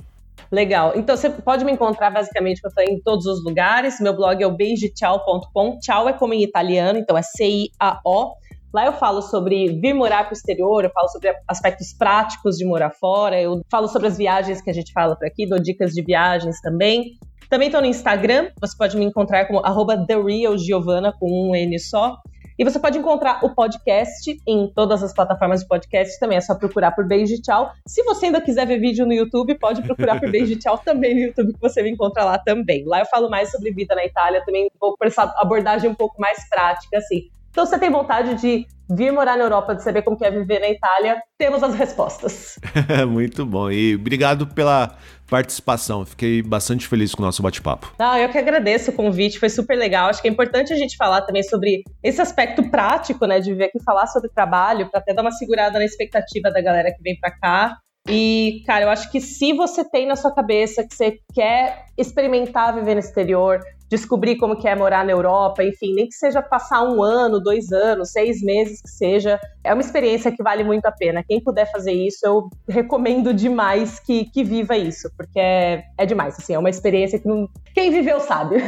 [0.53, 0.93] Legal.
[0.95, 3.99] Então você pode me encontrar basicamente em todos os lugares.
[3.99, 5.79] Meu blog é o beijeciao.com.
[5.79, 8.35] Tchau é como em italiano, então é C-I-A-O.
[8.71, 12.65] Lá eu falo sobre vir morar para o exterior, eu falo sobre aspectos práticos de
[12.65, 15.91] morar fora, eu falo sobre as viagens que a gente fala por aqui, dou dicas
[15.91, 17.17] de viagens também.
[17.49, 19.59] Também estou no Instagram, você pode me encontrar como
[20.05, 22.15] TheRealGiovanna com um N só.
[22.57, 26.37] E você pode encontrar o podcast em todas as plataformas de podcast também.
[26.37, 27.71] É só procurar por Beijo Tchau.
[27.87, 31.21] Se você ainda quiser ver vídeo no YouTube, pode procurar por Beijo Tchau também no
[31.21, 32.85] YouTube, que você me encontra lá também.
[32.85, 36.19] Lá eu falo mais sobre vida na Itália, também vou por essa abordagem um pouco
[36.19, 37.29] mais prática, assim.
[37.53, 40.59] Então, se você tem vontade de vir morar na Europa, de saber como é viver
[40.59, 42.57] na Itália, temos as respostas.
[43.07, 43.69] Muito bom.
[43.69, 44.97] E obrigado pela
[45.29, 46.03] participação.
[46.03, 47.93] Fiquei bastante feliz com o nosso bate-papo.
[47.99, 50.09] Ah, eu que agradeço o convite, foi super legal.
[50.09, 53.65] Acho que é importante a gente falar também sobre esse aspecto prático, né, de vir
[53.65, 57.19] aqui falar sobre trabalho, para até dar uma segurada na expectativa da galera que vem
[57.19, 57.77] para cá.
[58.09, 62.73] E, cara, eu acho que se você tem na sua cabeça que você quer experimentar
[62.73, 63.61] viver no exterior,
[63.93, 67.71] descobrir como que é morar na Europa, enfim, nem que seja passar um ano, dois
[67.71, 71.23] anos, seis meses que seja, é uma experiência que vale muito a pena.
[71.23, 76.35] Quem puder fazer isso, eu recomendo demais que, que viva isso, porque é, é demais,
[76.39, 77.47] assim, é uma experiência que não...
[77.75, 78.55] quem viveu sabe.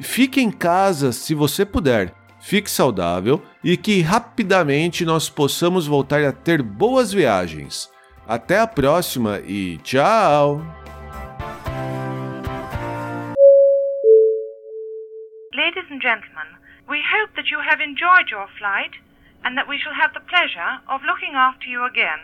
[0.00, 2.12] Fique em casa se você puder.
[2.40, 7.90] Fique saudável e que rapidamente nós possamos voltar a ter boas viagens.
[8.28, 10.60] Até a próxima e tchau!
[15.54, 16.48] Ladies and gentlemen,
[16.88, 18.92] we hope that you have enjoyed your flight
[19.46, 22.18] and that we shall have the pleasure of looking after you again.